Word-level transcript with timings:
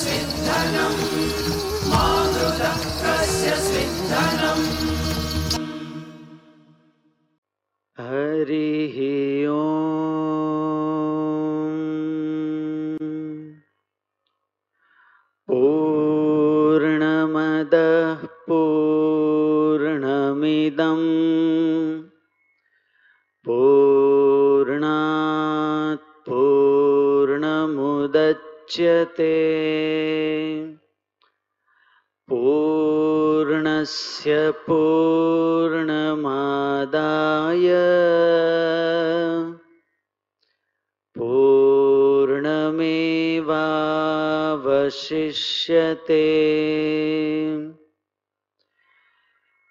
सिद्धनम् 0.00 1.00
आदुलक्त्रस्य 2.00 3.48
सिद्धनम् 3.68 4.64
पूर्णमेवावशिष्यते 45.32 47.72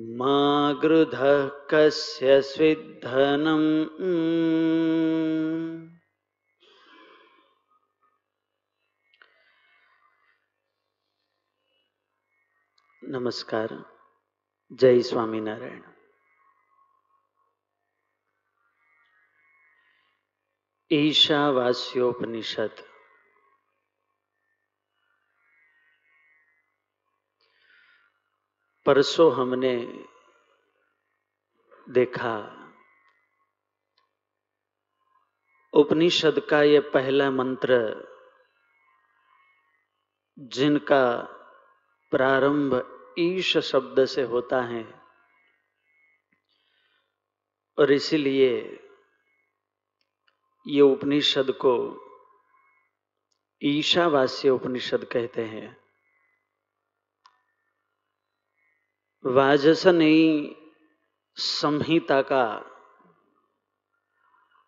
मा 0.00 0.72
गृधः 0.72 1.50
कस्य 1.70 2.42
स्विद्धनम्। 2.42 3.86
नमस्कार 13.04 13.84
जय 14.72 15.02
स्वामीनारायण। 15.02 15.82
ईशावास्योपनिषद 20.92 22.91
परसों 28.86 29.34
हमने 29.34 30.04
देखा 31.88 32.58
उपनिषद 35.72 36.40
का 36.50 36.62
यह 36.62 36.90
पहला 36.94 37.30
मंत्र, 37.30 37.94
जिनका 40.38 41.22
प्रारंभ 42.10 42.98
ईश 43.18 43.58
शब्द 43.58 44.04
से 44.04 44.22
होता 44.22 44.62
है। 44.62 45.02
और 47.78 47.92
इसीलिए 47.92 48.78
ये 50.66 50.80
उपनिषद 50.80 51.50
को 51.50 52.02
ईशावास्य 53.62 54.50
उपनिषद 54.50 55.04
कहते 55.04 55.44
हैं। 55.44 55.81
वाजसनेयी 59.24 60.56
संहिता 61.36 62.22
का 62.22 62.64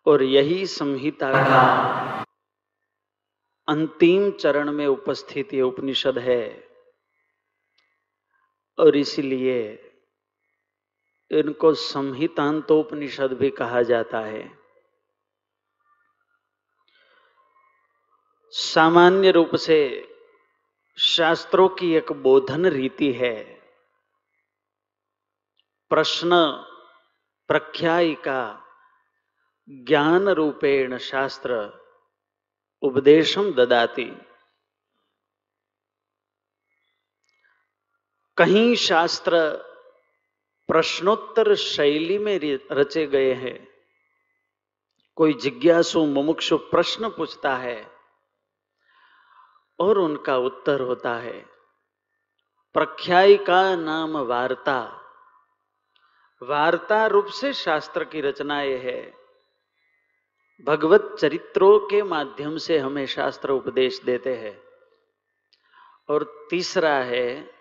और 0.05 0.23
यही 0.23 0.67
संहिता 0.67 1.31
का 1.31 2.25
अंतिम 3.67 4.31
चरण 4.31 4.71
में 4.71 4.87
उपस्थित 4.87 5.53
ये 5.53 5.61
उपनिषद 5.61 6.17
है। 6.17 6.69
और 8.79 8.95
इसलिए 8.95 9.91
इनको 11.31 11.73
संहितांतोपनिषद 11.73 13.33
भी 13.33 13.49
कहा 13.49 13.81
जाता 13.81 14.19
है। 14.19 14.59
सामान्य 18.49 19.31
रूप 19.31 19.55
से 19.55 20.09
शास्त्रों 20.97 21.69
की 21.69 21.95
एक 21.95 22.11
बोधन 22.11 22.65
रीति 22.65 23.11
है। 23.11 23.54
प्रश्न 25.95 26.51
प्रख्यायिका 27.47 28.65
ज्ञान 29.69 30.29
रूपेण 30.29 30.97
शास्त्र 30.97 31.79
उपदेशम 32.81 33.51
ददाती। 33.51 34.17
कहीं 38.37 38.75
शास्त्र 38.75 39.51
प्रश्नोत्तर 40.67 41.55
शैली 41.55 42.17
में 42.17 42.59
रचे 42.71 43.07
गए 43.07 43.33
हैं। 43.33 43.67
कोई 45.15 45.33
जिज्ञासु 45.33 46.05
मुमुक्षु 46.05 46.57
प्रश्न 46.57 47.09
पूछता 47.09 47.55
है 47.55 47.91
और 49.79 49.97
उनका 49.97 50.37
उत्तर 50.37 50.81
होता 50.81 51.15
है। 51.15 51.45
प्रख्यायिका 52.73 53.75
नाम 53.75 54.17
वार्ता 54.17 55.04
वार्ता 56.41 57.07
रूप 57.07 57.25
से 57.25 57.53
शास्त्र 57.53 58.03
की 58.03 58.21
रचना 58.21 58.61
यह 58.61 58.79
है। 58.79 59.13
भगवत 60.63 61.17
चरित्रों 61.19 61.79
के 61.79 62.03
माध्यम 62.03 62.57
से 62.57 62.77
हमें 62.77 63.05
शास्त्र 63.05 63.49
उपदेश 63.49 64.01
देते 64.01 64.35
हैं। 64.35 64.63
और 66.09 66.47
तीसरा 66.49 66.95
है 66.95 67.51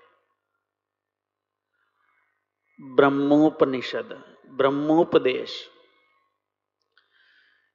ब्रह्मोपनिषद, 2.81 4.39
ब्रह्मोपदेश। 4.47 5.71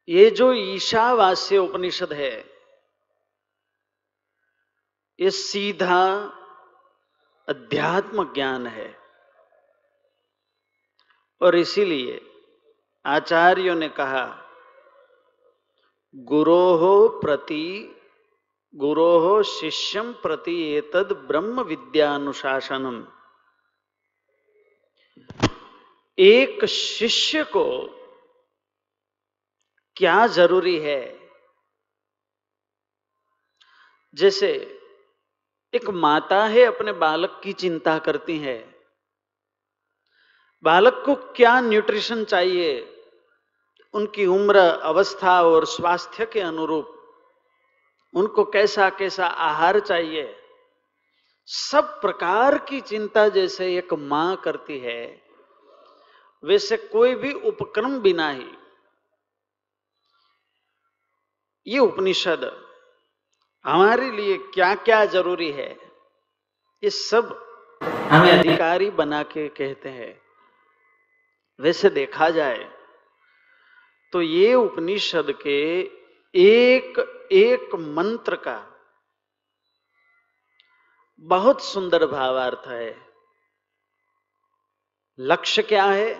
ये 0.10 0.30
जो 0.30 0.54
ईशावास्य 0.54 1.58
उपनिषद 1.58 2.14
है, 2.14 2.54
ये 5.20 5.32
सीधा 5.32 6.16
अध्यात्म 7.50 8.34
ज्ञान 8.34 8.68
है। 8.68 8.99
और 11.42 11.56
इसीलिए 11.56 12.26
आचार्यों 13.06 13.76
ने 13.76 13.90
कहा, 13.90 14.46
गुरोहो 16.16 17.10
प्रति, 17.10 17.96
गुरोहो 18.76 19.44
शिष्यम 19.44 20.14
प्रति 20.14 20.64
एतद 20.64 21.12
ब्रह्म 21.12 21.62
विद्यानुशासनम। 21.62 23.08
एक 26.20 26.66
शिष्य 26.66 27.44
को 27.44 27.88
क्या 29.96 30.28
ज़रूरी 30.28 30.80
है? 30.80 31.30
जैसे 34.14 34.80
एक 35.74 35.90
माता 35.90 36.46
है, 36.46 36.62
अपने 36.62 36.92
बालक 36.92 37.42
की 37.44 37.54
चिंता 37.54 38.00
करती 38.00 38.40
है। 38.40 38.79
बालक 40.64 41.04
को 41.06 41.16
क्या 41.16 41.62
न्यूट्रिशन 41.62 42.24
चाहिए? 42.24 42.96
उनकी 43.94 44.26
उम्र 44.26 44.60
अवस्था 44.60 45.44
और 45.44 45.66
स्वास्थ्य 45.66 46.26
के 46.26 46.40
अनुरूप। 46.40 46.96
उनको 48.14 48.44
कैसा 48.44 48.90
कैसा 48.90 49.26
आहार 49.26 49.80
चाहिए? 49.80 50.36
सब 51.46 52.02
प्रकार 52.02 52.58
की 52.58 52.82
चिंता 52.82 53.30
जैसे 53.30 53.78
एक 53.78 53.94
माँ 53.94 54.36
करती 54.36 54.80
है। 54.80 55.22
वैसे 56.44 56.78
कोई 56.78 57.16
भी 57.16 57.34
उपक्रम 57.34 58.00
बिना 58.00 58.30
ही। 58.30 58.52
ये 61.68 61.80
उपनिषद 61.80 62.66
हमारे 63.66 64.12
लिए 64.12 64.38
क्या 64.38 64.76
क्या 64.76 65.06
ज़रूरी 65.06 65.52
है? 65.52 65.78
ये 66.84 66.90
सब 66.90 67.56
हमें 67.84 68.40
अधिकारी 68.40 68.90
बना 68.90 69.24
के 69.24 69.48
कहते 69.48 69.90
हैं। 69.90 70.29
वैसे 71.60 71.90
देखा 71.90 72.30
जाए 72.30 72.64
तो 74.14 74.22
ये 74.22 74.54
उपनिषद 74.56 75.32
के 75.42 75.60
एक 76.34 77.00
एक 77.32 77.76
मंत्र 77.76 78.36
का 78.38 78.58
बहुत 81.24 81.64
सुंदर 81.64 82.06
भावार्थ 82.06 82.68
है। 82.68 82.96
लक्ष्य 85.20 85.62
क्या 85.64 85.86
है? 85.86 86.14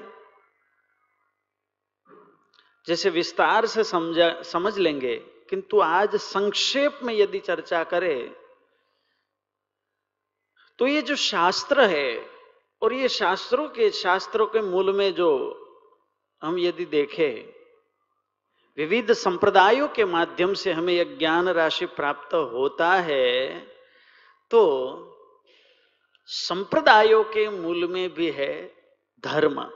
जैसे 2.88 3.10
विस्तार 3.10 3.66
से 3.66 3.84
समझ 3.84 4.46
समझ 4.46 4.78
लेंगे, 4.78 5.16
किंतु 5.50 5.80
आज 5.82 6.16
संक्षेप 6.16 7.00
में 7.04 7.14
यदि 7.14 7.40
चर्चा 7.40 7.84
करें 7.84 8.36
तो 10.80 10.88
ये 10.88 11.02
जो 11.02 11.16
शास्त्र 11.16 11.86
है 11.88 12.39
और 12.82 12.94
ये 12.94 13.10
शास्त्रों 13.10 13.68
के 13.70 13.90
शास्त्रों 13.92 14.46
के 14.48 14.62
मूल 14.62 14.96
में 14.96 15.14
जो 15.14 15.30
हम 16.42 16.60
यदि 16.60 16.86
देखें, 16.86 17.54
विविध 18.78 19.12
संप्रदायों 19.14 19.88
के 19.88 20.06
माध्यम 20.06 20.54
से 20.54 20.72
हमें 20.72 20.94
यह 20.94 21.18
ज्ञान 21.18 21.50
राशि 21.50 21.86
प्राप्त 21.86 22.34
होता 22.34 22.94
है 23.02 23.60
तो 24.52 24.62
संप्रदायों 26.30 27.24
के 27.24 27.48
मूल 27.50 27.88
में 27.88 28.14
भी 28.14 28.30
है 28.32 28.54
धर्म। 29.24 29.70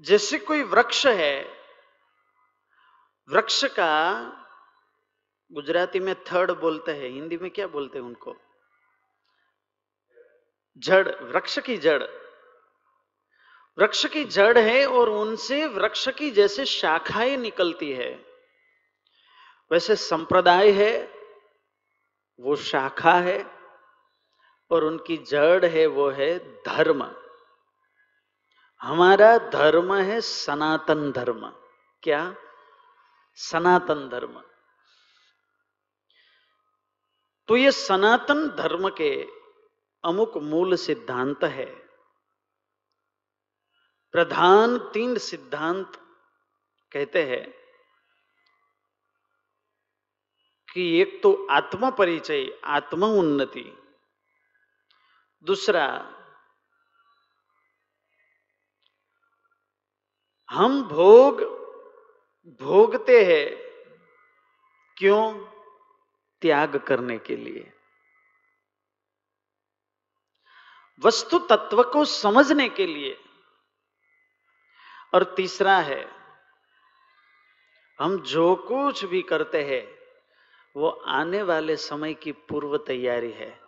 जैसे 0.00 0.38
कोई 0.38 0.62
वृक्ष 0.62 1.06
है, 1.06 1.42
वृक्ष 3.28 3.64
का 3.64 3.92
गुजराती 5.50 6.00
में 6.00 6.14
थर्ड 6.24 6.50
बोलते 6.50 6.92
हैं, 6.92 7.10
हिंदी 7.10 7.36
में 7.36 7.50
क्या 7.50 7.66
बोलते 7.66 7.98
हैं 7.98 8.06
उनको? 8.06 8.36
जड़, 10.78 11.22
वृक्ष 11.24 11.58
की 11.58 11.76
जड़। 11.76 12.02
वृक्ष 13.78 14.06
की 14.06 14.24
जड़ 14.24 14.58
है 14.58 14.86
और 14.86 15.08
उनसे 15.08 15.66
वृक्ष 15.66 16.08
की 16.08 16.30
जैसे 16.30 16.64
शाखाएँ 16.64 17.36
निकलती 17.36 17.92
है। 17.92 18.26
वैसे 19.72 19.96
संप्रदाय 19.96 20.70
है, 20.70 21.14
वो 22.40 22.56
शाखा 22.56 23.12
है, 23.12 23.58
और 24.70 24.84
उनकी 24.84 25.16
जड़ 25.16 25.66
है, 25.66 25.86
वो 25.86 26.10
है 26.10 26.38
धर्म। 26.62 27.16
हमारा 28.82 29.38
धर्म 29.38 29.94
है 29.94 30.20
सनातन 30.20 31.12
धर्म। 31.12 31.48
क्या? 32.02 32.34
सनातन 33.34 34.08
धर्म। 34.08 34.42
तो 37.48 37.56
ये 37.56 37.72
सनातन 37.72 38.48
धर्म 38.48 38.88
के 38.88 39.43
अमुक 40.04 40.36
मूल 40.36 40.74
सिद्धांत 40.74 41.44
है। 41.44 41.74
प्रधान 44.12 44.78
तीन 44.78 45.18
सिद्धांत 45.18 45.92
कहते 46.92 47.22
हैं 47.22 47.54
कि 50.72 51.00
एक 51.00 51.22
तो 51.22 51.46
आत्म 51.50 51.90
परिचय, 51.90 52.60
आत्म 52.64 53.04
उन्नति। 53.04 53.82
दूसरा, 55.44 56.10
हम 60.50 60.82
भोग, 60.82 61.42
भोगते 62.60 63.24
हैं 63.24 63.56
क्यों? 64.96 65.46
त्याग 66.42 66.76
करने 66.76 67.18
के 67.18 67.36
लिए। 67.36 67.73
वस्तु 71.02 71.38
तत्व 71.38 71.82
को 71.82 72.04
समझने 72.04 72.68
के 72.68 72.86
लिए। 72.86 73.18
और 75.14 75.34
तीसरा 75.34 75.78
है, 75.78 76.08
हम 78.00 78.18
जो 78.18 78.56
कुछ 78.56 79.04
भी 79.04 79.22
करते 79.22 79.64
हैं, 79.64 79.98
वो 80.76 80.88
आने 80.88 81.42
वाले 81.42 81.76
समय 81.76 82.14
की 82.14 82.32
पूर्व 82.32 82.76
तैयारी 82.76 83.30
है। 83.30 83.60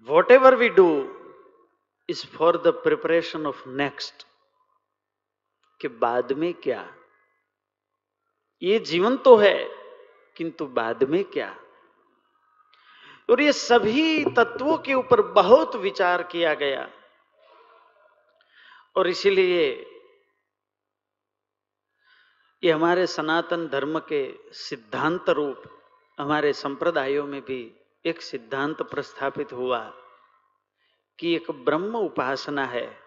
Whatever 0.30 0.54
we 0.54 0.68
do 0.68 0.88
is 2.08 2.26
for 2.26 2.56
the 2.56 2.66
preparation 2.66 3.46
of 3.46 3.68
next 3.68 4.26
कि 5.80 5.88
बाद 5.88 6.32
में 6.32 6.54
क्या? 6.54 6.96
ये 8.62 8.78
जीवन 8.78 9.16
तो 9.16 9.36
है, 9.36 9.68
किंतु 10.36 10.66
बाद 10.66 11.04
में 11.04 11.24
क्या? 11.24 11.56
और 13.30 13.40
ये 13.40 13.52
सभी 13.52 14.24
तत्वों 14.24 14.78
के 14.78 14.94
ऊपर 14.94 15.22
बहुत 15.22 15.76
विचार 15.76 16.22
किया 16.22 16.54
गया। 16.54 16.90
और 18.96 19.08
इसीलिए 19.08 19.86
ये 22.64 22.72
हमारे 22.72 23.06
सनातन 23.06 23.68
धर्म 23.68 23.98
के 23.98 24.38
सिद्धांत 24.52 25.30
रूप 25.30 25.62
हमारे 26.18 26.52
संप्रदायों 26.52 27.26
में 27.26 27.40
भी 27.40 27.74
एक 28.04 28.22
सिद्धांत 28.22 28.82
प्रस्थापित 28.82 29.52
हुआ 29.52 29.92
कि 31.18 31.34
एक 31.34 31.50
ब्रह्म 31.50 31.96
उपासना 31.96 32.64
है 32.64 32.98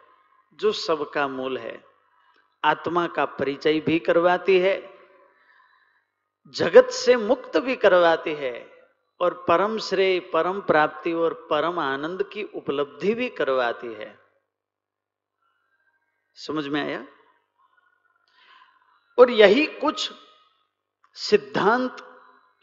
जो 0.54 0.72
सबका 0.72 1.28
मूल 1.28 1.58
है। 1.58 1.84
आत्मा 2.64 3.08
का 3.08 3.25
परिचय 3.25 3.80
भी 3.80 4.00
करवाती 4.00 4.60
है, 4.60 4.94
जगत 6.48 6.86
से 6.86 7.16
मुक्त 7.16 7.58
भी 7.58 7.75
करवाती 7.75 8.34
है। 8.34 8.73
और 9.24 9.46
परम 9.48 9.80
श्रेय, 9.80 10.20
परम 10.20 10.62
प्राप्ति 10.62 11.14
और 11.14 11.48
परम 11.50 11.80
आनंद 11.80 12.24
की 12.24 12.44
उपलब्धि 12.44 13.14
भी 13.14 13.30
करवाती 13.30 13.94
है। 13.94 14.20
समझ 16.36 16.68
में 16.68 16.81
आया? 16.81 17.08
और 19.20 19.30
यही 19.30 19.66
कुछ 19.66 20.12
सिद्धांत 21.14 21.98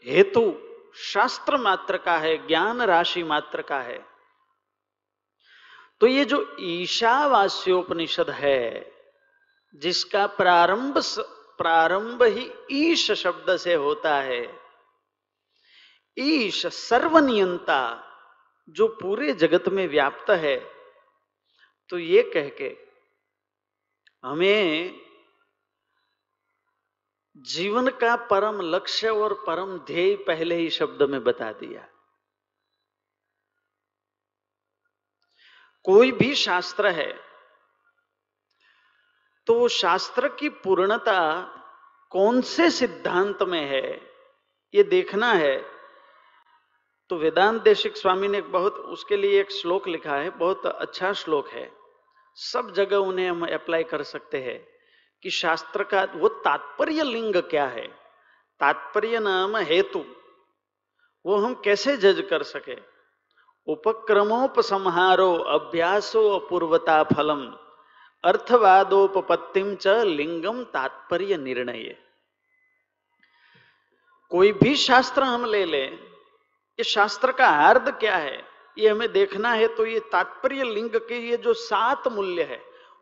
हेतु 0.05 0.61
शास्त्र 0.95 1.57
मात्र 1.57 1.97
का 1.97 2.17
है, 2.17 2.47
ज्ञान 2.47 2.81
राशि 2.81 3.23
मात्र 3.23 3.61
का 3.61 3.81
है। 3.81 4.05
तो 6.01 6.07
ये 6.07 6.25
जो 6.25 6.55
ईशावास्योपनिषद 6.59 8.29
है, 8.29 8.91
जिसका 9.75 10.27
प्रारंभ 10.27 10.97
प्रारंभ 11.57 12.23
ही 12.23 12.51
ईश 12.71 13.11
शब्द 13.11 13.57
से 13.57 13.73
होता 13.73 14.15
है 14.15 14.60
ईश 16.21 16.65
सर्वनियंता, 16.67 17.81
जो 18.67 18.87
पूरे 19.01 19.33
जगत 19.35 19.67
में 19.69 19.87
व्याप्त 19.87 20.29
है 20.31 20.57
तो 21.89 21.97
ये 21.99 22.21
कह 22.33 22.49
के 22.57 22.75
हमें 24.23 24.99
जीवन 27.45 27.89
का 28.01 28.15
परम 28.27 28.61
लक्ष्य 28.65 29.09
और 29.09 29.33
परम 29.47 29.77
ध्येय 29.85 30.15
पहले 30.27 30.55
ही 30.55 30.69
शब्द 30.69 31.01
में 31.09 31.23
बता 31.23 31.51
दिया। 31.53 31.87
कोई 35.85 36.11
भी 36.11 36.33
शास्त्र 36.35 36.87
है 36.91 37.11
तो 39.47 39.67
शास्त्र 39.69 40.27
की 40.39 40.49
पूर्णता 40.63 41.19
कौन 42.11 42.41
से 42.43 42.69
सिद्धांत 42.71 43.41
में 43.43 43.65
है, 43.65 43.89
ये 44.73 44.83
देखना 44.85 45.31
है। 45.33 45.55
तो 47.11 47.17
वेदांत 47.17 47.61
देशिक 47.61 47.97
स्वामी 47.97 48.27
ने 48.27 48.41
बहुत, 48.41 48.75
उसके 48.75 49.17
लिए 49.17 49.39
एक 49.39 49.51
श्लोक 49.51 49.87
लिखा 49.87 50.15
है, 50.15 50.29
बहुत 50.29 50.65
अच्छा 50.65 51.13
श्लोक 51.13 51.47
है। 51.49 51.71
सब 52.35 52.73
जगह 52.73 52.97
उन्हें 52.97 53.29
हम 53.29 53.45
अप्लाई 53.45 53.83
कर 53.83 54.03
सकते 54.03 54.37
हैं 54.37 54.67
कि 55.23 55.29
शास्त्र 55.29 55.83
का, 55.83 56.07
वो 56.15 56.27
तात्पर्य 56.27 57.03
लिंग 57.03 57.35
क्या 57.35 57.65
है? 57.65 57.87
तात्पर्य 58.59 59.19
नाम 59.19 59.57
हेतु। 59.57 60.05
वो 61.25 61.35
हम 61.35 61.53
कैसे 61.53 61.97
जज 61.97 62.27
कर 62.29 62.43
सके? 62.43 62.77
उपक्रमोपसंहारो 63.67 65.35
अभ्यासो 65.35 66.29
अपूर्वता 66.29 67.03
फलम। 67.03 67.45
अर्थवादोपत्तिम 68.23 69.75
च 69.75 69.87
लिंगम 69.87 70.63
तात्पर्य 70.63 71.37
निर्णय। 71.37 71.95
कोई 74.29 74.51
भी 74.51 74.75
शास्त्र 74.75 75.23
हम 75.23 75.45
ले 75.45 75.65
लें 75.65 76.10
ये 76.81 76.85
शास्त्र 76.85 77.31
का 77.31 77.47
अर्थ 77.61 77.89
क्या 77.99 78.15
है? 78.17 78.37
ये 78.77 78.89
हमें 78.89 79.11
देखना 79.13 79.49
है 79.51 79.67
तो 79.75 79.85
ये 79.85 79.99
तात्पर्य 80.11 80.63
लिंग 80.65 80.89
के 81.07 81.17
ये 81.19 81.37
जो 81.37 81.53
सात 81.53 82.07
मूल्य 82.07 82.43
है, 82.43 82.59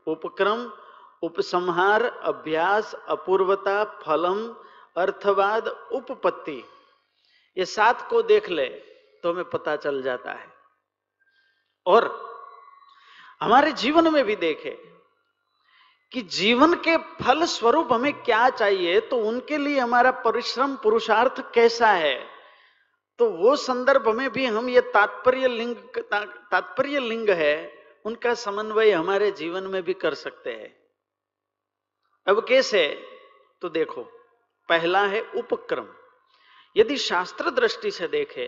उपक्रम, 0.08 0.66
उपसंहार, 1.24 2.04
अभ्यास, 2.04 2.94
अपूर्वता, 3.08 3.84
फलम, 4.04 4.42
अर्थवाद, 4.98 5.68
उपपत्ति, 5.68 6.64
ये 7.58 7.66
सात 7.66 8.02
को 8.10 8.22
देख 8.24 8.50
ले 8.50 8.66
तो 9.24 9.32
हमें 9.32 9.50
पता 9.50 9.76
चल 9.76 10.02
जाता 10.02 10.32
है। 10.32 10.48
और 11.86 12.08
हमारे 13.42 13.72
जीवन 13.74 14.12
में 14.14 14.24
भी 14.26 14.36
देखे 14.38 14.72
कि 16.12 16.22
जीवन 16.34 16.74
के 16.80 16.98
फल 17.22 17.44
स्वरूप 17.46 17.94
हमें 17.94 18.14
क्या 18.24 18.50
चाहिए 18.50 19.00
तो 19.02 19.18
उनके 19.24 19.58
लिए 19.58 19.80
हमारा 19.80 20.12
परिश्रम 20.20 20.76
पुरुषार्थ 20.76 21.42
कैसा 21.54 21.92
है? 21.94 22.38
तो 23.20 23.30
वो 23.30 23.56
संदर्भ 23.56 24.08
में 24.10 24.30
भी 24.30 24.46
हम 24.46 24.70
ये 24.70 24.82
तात्पर्य 24.82 25.48
लिंग 25.48 25.76
तात्पर्य 26.52 27.00
लिंग 27.00 27.30
है, 27.30 27.74
उनका 28.06 28.34
समन्वय 28.34 28.92
हमारे 28.92 29.32
जीवन 29.32 29.64
में 29.64 29.84
भी 29.84 29.94
कर 29.94 30.14
सकते 30.14 30.54
हैं। 30.54 30.80
अब 32.28 32.48
कैसे? 32.48 33.06
तो 33.62 33.70
देखो, 33.70 34.04
पहला 34.70 35.06
है 35.06 35.22
उपक्रम। 35.22 35.88
यदि 36.78 36.98
शास्त्र 36.98 37.50
दृष्टि 37.52 37.92
से 37.92 38.08
देखे 38.08 38.48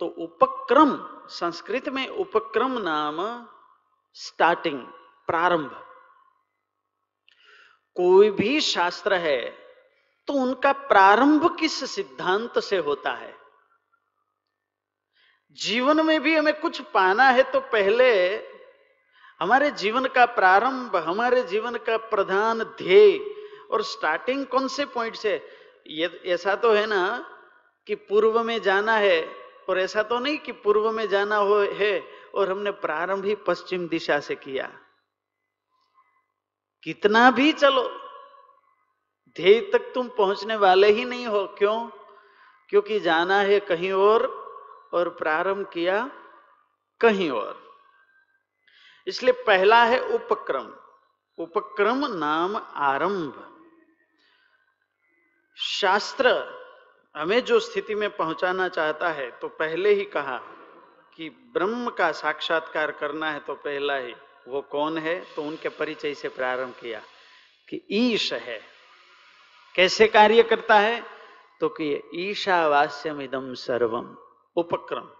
तो 0.00 0.06
उपक्रम, 0.06 0.90
संस्कृत 1.28 1.88
में 1.88 2.08
उपक्रम 2.08 2.78
नाम 2.78 3.46
स्टार्टिंग 4.14 4.80
प्रारंभ। 5.26 5.86
कोई 7.96 8.30
भी 8.30 8.60
शास्त्र 8.60 9.14
है 9.14 9.59
तो 10.30 10.34
उनका 10.34 10.72
प्रारंभ 10.72 11.44
किस 11.60 11.90
सिद्धांत 11.90 12.58
से 12.58 12.76
होता 12.78 13.12
है? 13.12 13.34
जीवन 15.58 16.06
में 16.06 16.20
भी 16.22 16.36
हमें 16.36 16.60
कुछ 16.60 16.80
पाना 16.80 17.24
है 17.28 17.42
तो 17.42 17.60
पहले 17.60 18.36
हमारे 19.40 19.70
जीवन 19.70 20.04
का 20.06 20.26
प्रारंभ, 20.26 20.96
हमारे 20.96 21.42
जीवन 21.42 21.76
का 21.76 21.96
प्रधान 21.96 22.62
ध्येय 22.62 23.18
और 23.70 23.82
स्टार्टिंग 23.82 24.46
कौन 24.46 24.68
से 24.68 24.84
पॉइंट 24.84 25.16
से 25.16 25.32
ये, 25.86 26.06
ऐसा 26.26 26.54
तो 26.54 26.72
है 26.72 26.86
ना 26.86 27.02
कि 27.86 27.94
पूर्व 27.94 28.42
में 28.42 28.60
जाना 28.62 28.96
है 28.96 29.20
और 29.68 29.78
ऐसा 29.78 30.02
तो 30.02 30.18
नहीं 30.18 30.38
कि 30.38 30.52
पूर्व 30.52 30.90
में 30.90 31.08
जाना 31.08 31.36
हो, 31.36 31.58
है 31.58 32.04
और 32.34 32.50
हमने 32.50 32.70
प्रारंभ 32.70 33.24
ही 33.24 33.34
पश्चिम 33.34 33.88
दिशा 33.88 34.20
से 34.20 34.34
किया। 34.34 34.70
कितना 36.82 37.30
भी 37.30 37.52
चलो 37.52 38.09
ध्येय 39.36 39.60
तक 39.72 39.92
तुम 39.94 40.08
पहुँचने 40.08 40.56
वाले 40.56 40.90
ही 40.90 41.04
नहीं 41.04 41.26
हो। 41.26 41.46
क्यों? 41.58 41.88
क्योंकि 42.68 43.00
जाना 43.00 43.40
है 43.40 43.58
कहीं 43.60 43.92
और 43.92 44.26
और 44.92 45.08
प्रारंभ 45.08 45.66
किया 45.66 46.10
कहीं 47.00 47.30
और। 47.30 47.62
इसलिए 49.06 49.32
पहला 49.46 49.82
है 49.84 50.00
उपक्रम। 50.14 50.68
उपक्रम 51.38 52.06
नाम 52.06 52.56
आरंभ। 52.84 53.46
शास्त्र 55.56 56.32
हमें 57.14 57.40
जो 57.44 57.60
स्थिति 57.60 57.94
में 57.94 58.08
पहुंचाना 58.16 58.68
चाहता 58.68 59.08
है 59.10 59.30
तो 59.30 59.48
पहले 59.48 59.94
ही 59.94 60.04
कहा 60.04 60.36
कि 61.16 61.28
ब्रह्म 61.54 61.90
का 61.90 62.10
साक्षात्कार 62.12 62.90
करना 62.92 63.30
है 63.30 63.40
तो 63.40 63.54
पहला 63.54 63.96
ही। 63.96 64.14
वो 64.48 64.60
कौन 64.62 64.98
है? 64.98 65.20
तो 65.34 65.42
उनके 65.42 65.68
परिचय 65.68 66.14
से 66.14 66.28
प्रारंभ 66.28 66.74
किया 66.80 67.02
कि 67.68 67.82
ईश 67.90 68.32
है। 68.32 68.60
कैसे 69.74 70.06
कार्य 70.06 70.42
करता 70.42 70.74
है? 70.74 71.04
तो 71.60 71.68
कि 71.68 72.10
ईशावास्यम 72.14 73.20
इदम 73.20 73.54
सर्वम 73.54 74.16
उपक्रम। 74.56 75.10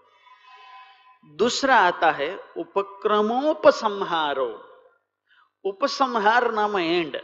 दूसरा 1.35 1.75
आता 1.75 2.11
है, 2.11 2.39
उपक्रमोपसंहारो। 2.57 4.67
उपसंहार 5.65 6.51
नाम 6.51 6.77
एंड 6.77 7.21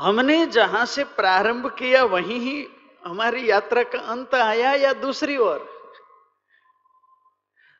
हमने 0.00 0.46
जहाँ 0.46 0.86
से 0.86 1.04
प्रारंभ 1.04 1.66
किया, 1.66 2.04
वहीं 2.04 2.40
ही 2.40 2.68
हमारी 3.06 3.50
यात्रा 3.50 3.82
का 3.82 3.98
अंत 3.98 4.34
आया 4.34 4.72
या 4.72 4.92
दूसरी 4.92 5.36
ओर? 5.36 5.78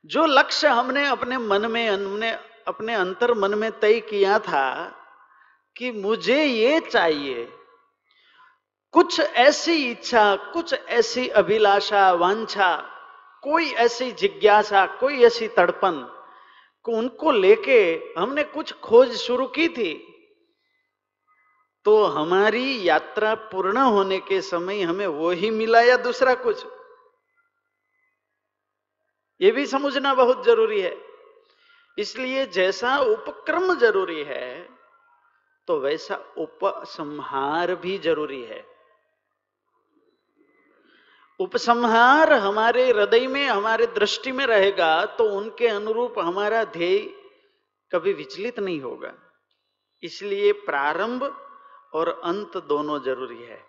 जो 0.07 0.27
लक्ष्य 0.27 0.69
हमने 0.69 1.07
अपने 1.07 1.39
मन 1.39 1.71
में, 1.71 1.91
हमने 1.91 2.39
अपने 2.69 2.95
अंतर 2.95 3.35
मन 3.35 3.55
में 3.55 3.81
तय 3.81 4.01
किया 4.01 4.39
था 4.39 4.95
कि 5.79 5.91
मुझे 5.91 6.45
ये 6.45 6.81
चाहिए। 6.81 7.53
कुछ 8.93 9.21
ऐसी 9.21 9.91
इच्छा, 9.91 10.37
कुछ 10.37 10.75
ऐसी 10.75 11.29
अभिलाषा, 11.29 12.13
वांछा, 12.13 12.77
कोई 13.43 13.71
ऐसी 13.71 14.13
जिज्ञासा, 14.13 14.87
कोई 14.87 15.23
ऐसी 15.23 15.49
तड़पन, 15.49 16.15
को 16.83 16.93
उनको 16.93 17.31
लेके 17.31 18.03
हमने 18.19 18.45
कुछ 18.45 18.73
खोज 18.73 19.13
शुरू 19.13 19.47
की 19.47 19.69
थी। 19.69 20.15
तो 21.85 22.05
हमारी 22.05 22.89
यात्रा 22.89 23.35
पूर्ण 23.35 23.77
होने 23.77 24.19
के 24.19 24.43
समय 24.43 24.83
हमें 24.83 25.07
वो 25.07 25.31
ही 25.31 25.51
मिला 25.51 25.81
या 25.81 25.97
दूसरा 25.97 26.35
कुछ? 26.35 26.67
ये 29.41 29.51
भी 29.51 29.67
समझना 29.67 30.15
बहुत 30.15 30.45
ज़रूरी 30.45 30.81
है। 30.81 30.97
इसलिए 31.99 32.47
जैसा 32.47 32.99
उपक्रम 32.99 33.75
ज़रूरी 33.75 34.23
है 34.23 34.78
तो 35.69 35.79
वैसा 35.81 36.17
उपसंहार 36.39 37.75
भी 37.77 37.97
ज़रूरी 37.99 38.43
है। 38.43 38.65
उपसंहार 41.41 42.33
हमारे 42.33 42.89
हृदय 42.89 43.27
में, 43.27 43.47
हमारे 43.47 43.87
दृष्टि 43.89 44.33
में 44.33 44.45
रहेगा 44.47 45.05
तो 45.19 45.25
उनके 45.31 45.69
अनुरूप 45.69 46.19
हमारा 46.19 46.63
ध्येय 46.67 46.99
कभी 47.93 48.13
विचलित 48.13 48.59
नहीं 48.59 48.81
होगा। 48.81 49.13
इसलिए 50.03 50.53
प्रारंभ 50.65 51.23
और 51.95 52.09
अंत 52.25 52.57
दोनों 52.69 52.99
ज़रूरी 53.03 53.43
है। 53.43 53.61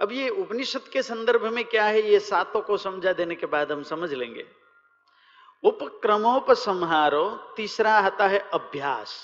अब 0.00 0.12
ये 0.12 0.28
उपनिषद 0.30 0.88
के 0.92 1.02
संदर्भ 1.02 1.44
में 1.46 1.64
क्या 1.64 1.84
है, 1.84 2.00
ये 2.02 2.20
सातों 2.20 2.60
को 2.60 2.76
समझा 2.76 3.12
देने 3.12 3.34
के 3.34 3.46
बाद 3.46 3.72
हम 3.72 3.82
समझ 3.82 4.12
लेंगे। 4.12 4.46
उपक्रमोपसंहारो 5.66 7.24
तीसरा 7.56 7.92
आता 7.98 8.26
है 8.28 8.38
अभ्यास। 8.54 9.16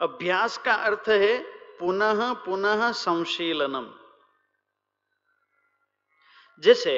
अभ्यास 0.00 0.56
का 0.58 0.74
अर्थ 0.86 1.08
है 1.08 1.38
पुनः 1.78 2.32
पुनः 2.44 2.90
संशीलनम। 2.92 3.86
जैसे 6.62 6.94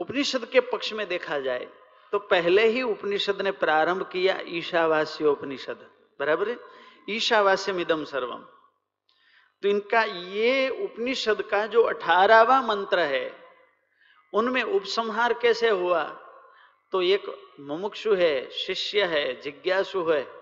उपनिषद 0.00 0.44
के 0.44 0.60
पक्ष 0.62 0.92
में 0.92 1.06
देखा 1.08 1.38
जाए 1.38 1.68
तो 2.12 2.18
पहले 2.18 2.66
ही 2.68 2.82
उपनिषद 2.82 3.42
ने 3.42 3.50
प्रारंभ 3.54 4.02
किया 4.12 4.38
ईशावासी 4.48 5.24
उपनिषद 5.26 5.86
बराबर 6.20 6.56
ईशावास्य 7.08 7.72
मिदम 7.72 8.04
सर्वम। 8.04 8.42
तो 9.62 9.68
इनका 9.68 10.02
ये 10.02 10.68
उपनिषद 10.84 11.42
का 11.42 11.66
जो 11.66 11.82
अठारहवा 11.84 12.60
मंत्र 12.62 13.00
है 13.06 13.39
उनमें 14.32 14.62
उपसंहार 14.62 15.32
कैसे 15.32 15.68
हुआ? 15.68 16.04
तो 16.92 17.02
एक 17.02 17.54
मुमुक्षु 17.60 18.14
है, 18.14 18.50
शिष्य 18.50 19.04
है, 19.04 19.40
जिज्ञासु 19.40 20.04
है, 20.04 20.32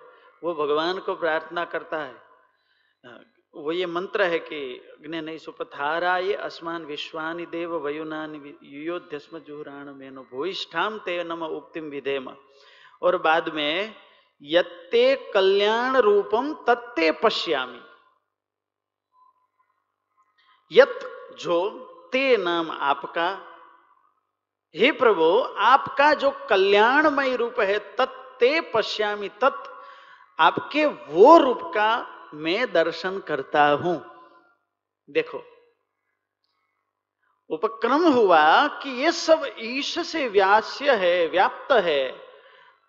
वो 0.44 0.54
भगवान 0.54 0.98
को 0.98 1.14
प्रार्थना 1.14 1.64
करता 1.64 1.98
है। 1.98 2.28
वो 3.54 3.72
ये 3.72 3.86
मंत्र 3.86 4.22
है 4.22 4.38
कि, 4.38 4.74
अग्नि 4.74 5.20
नहीं 5.20 5.38
सुपथाराय 5.38 6.32
अस्मान 6.32 6.84
विश्वानि 6.84 7.46
देव 7.46 7.76
वयुनानि 7.76 8.58
युयोध्यस्म 8.62 9.38
जुहराण 9.38 9.94
मेनो 9.94 10.22
भूष्ठाम 10.22 10.98
ते 10.98 11.24
नम 11.24 11.44
उक्तिम 11.44 11.84
विधेम। 11.84 12.36
और 13.02 13.16
बाद 13.16 13.48
में, 13.48 13.94
यत्ते 14.42 15.30
कल्याण 15.34 15.96
रूपम 15.96 16.54
तत्ते 16.54 17.12
पश्यामी। 17.12 17.80
यत 20.72 20.98
जो, 21.38 21.70
ते 22.12 22.36
नाम 22.36 22.70
आपका 22.70 23.57
हे 24.78 24.90
प्रभु, 24.92 25.24
आपका 25.66 26.12
जो 26.14 26.30
कल्याणमय 26.50 27.34
रूप 27.36 27.60
है 27.60 27.78
तत्ते 27.98 28.60
पश्यामी, 28.74 29.28
तत् 29.42 29.68
आपके 30.38 30.84
वो 30.86 31.36
रूप 31.38 31.62
का 31.74 31.90
मैं 32.36 32.72
दर्शन 32.72 33.18
करता 33.18 33.68
हूँ। 33.74 33.96
देखो, 35.08 35.42
उपक्रम 37.50 38.06
हुआ 38.06 38.66
कि 38.82 38.90
ये 39.02 39.12
सब 39.12 39.46
ईश 39.58 39.98
से 40.06 40.26
व्यास्य 40.28 40.94
है, 40.94 41.26
व्याप्त 41.26 41.72
है 41.74 42.08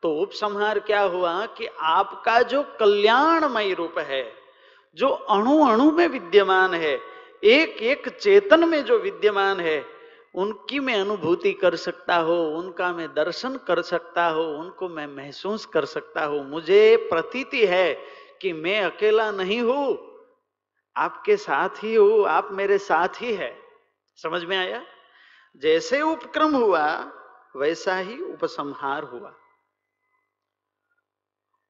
तो 0.03 0.09
उपसंहार 0.15 0.79
क्या 0.79 1.01
हुआ 1.03 1.45
कि 1.57 1.67
आपका 1.81 2.41
जो 2.43 2.63
कल्याणमय 2.79 3.73
रूप 3.73 3.99
है, 3.99 4.23
जो 4.97 5.07
अणु 5.07 5.63
अणु 5.65 5.91
में 5.91 6.07
विद्यमान 6.07 6.73
है 6.73 6.99
एक 7.45 7.81
एक 7.83 8.09
चेतन 8.11 8.67
में 8.69 8.83
जो 8.85 8.97
विद्यमान 8.99 9.59
है 9.59 9.79
उनकी 10.35 10.79
मैं 10.79 11.01
अनुभूति 11.01 11.53
कर 11.53 11.75
सकता 11.75 12.15
हो, 12.15 12.49
उनका 12.49 12.93
मैं 12.93 13.13
दर्शन 13.13 13.57
कर 13.57 13.81
सकता 13.81 14.25
हो, 14.25 14.43
उनको 14.43 14.89
मैं 14.89 15.07
महसूस 15.07 15.65
कर 15.65 15.85
सकता 15.85 16.25
हूँ। 16.25 16.49
मुझे 16.49 16.97
प्रतीति 16.97 17.65
है 17.65 17.97
कि 18.41 18.53
मैं 18.53 18.81
अकेला 18.81 19.31
नहीं 19.31 19.61
हूँ, 19.61 20.17
आपके 20.97 21.37
साथ 21.37 21.69
ही 21.69 21.95
हूँ, 21.95 22.27
आप 22.27 22.49
मेरे 22.51 22.77
साथ 22.77 23.07
ही 23.07 23.33
है। 23.33 23.57
समझ 24.15 24.43
में 24.43 24.57
आया? 24.57 24.85
जैसे 25.57 26.01
उपक्रम 26.01 26.55
हुआ, 26.55 27.11
वैसा 27.55 27.95
ही 27.95 28.21
उपसंहार 28.21 29.03
हुआ। 29.03 29.35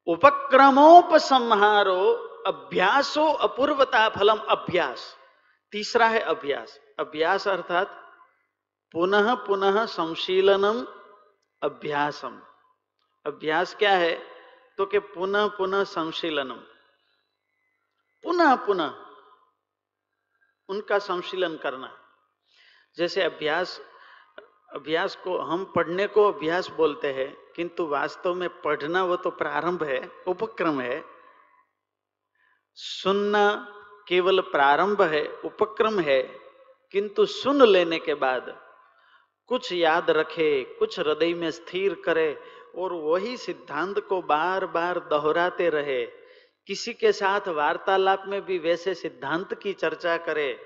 उपक्रमोपसंहारो 0.07 2.29
अभ्यासो 2.47 3.25
अपूर्वता 3.25 4.09
फलम 4.09 4.37
अभ्यास। 4.37 5.17
तीसरा 5.71 6.07
है 6.07 6.19
अभ्यास। 6.19 6.79
अभ्यास 6.99 7.47
अर्थात 7.47 8.08
पुनः 8.91 9.33
पुनः 9.35 9.85
संशीलनम 9.85 10.87
अभ्यासम। 11.61 12.41
अभ्यास 13.25 13.75
क्या 13.75 13.91
है? 13.91 14.21
तो 14.77 14.85
कि 14.85 14.99
पुनः 14.99 15.47
पुनः 15.47 15.83
संशीलनम। 15.83 16.57
पुनः 18.23 18.55
पुनः 18.55 18.93
उनका 20.69 20.99
संशीलन 20.99 21.57
करना। 21.57 21.97
जैसे 22.97 23.23
अभ्यास 23.23 23.81
अभ्यास 24.75 25.15
को 25.15 25.37
हम 25.37 25.65
पढ़ने 25.75 26.07
को 26.07 26.31
अभ्यास 26.31 26.69
बोलते 26.69 27.13
हैं, 27.13 27.37
किंतु 27.55 27.87
वास्तव 27.87 28.33
में 28.33 28.61
पढ़ना 28.61 29.03
वो 29.03 29.15
तो 29.15 29.29
प्रारंभ 29.29 29.83
है, 29.83 30.11
उपक्रम 30.27 30.81
है। 30.81 31.03
सुनना 32.75 33.75
केवल 34.07 34.41
प्रारंभ 34.41 35.01
है, 35.01 35.27
उपक्रम 35.27 35.99
है, 35.99 36.23
किंतु 36.91 37.25
सुन 37.25 37.63
लेने 37.63 37.99
के 37.99 38.13
बाद 38.13 38.68
कुछ 39.49 39.71
याद 39.73 40.09
रखे, 40.09 40.63
कुछ 40.63 40.99
हृदय 40.99 41.33
में 41.33 41.51
स्थिर 41.51 41.93
करे 42.05 42.37
और 42.75 42.93
वही 42.93 43.37
सिद्धांत 43.37 43.99
को 43.99 44.21
बार 44.21 44.65
बार 44.65 44.99
दोहराते 44.99 45.69
रहे। 45.69 46.03
किसी 46.67 46.93
के 46.93 47.11
साथ 47.11 47.47
वार्तालाप 47.47 48.23
में 48.27 48.41
भी 48.41 48.57
वैसे 48.57 48.93
सिद्धांत 48.93 49.53
की 49.53 49.73
चर्चा 49.73 50.17
करे। 50.17 50.65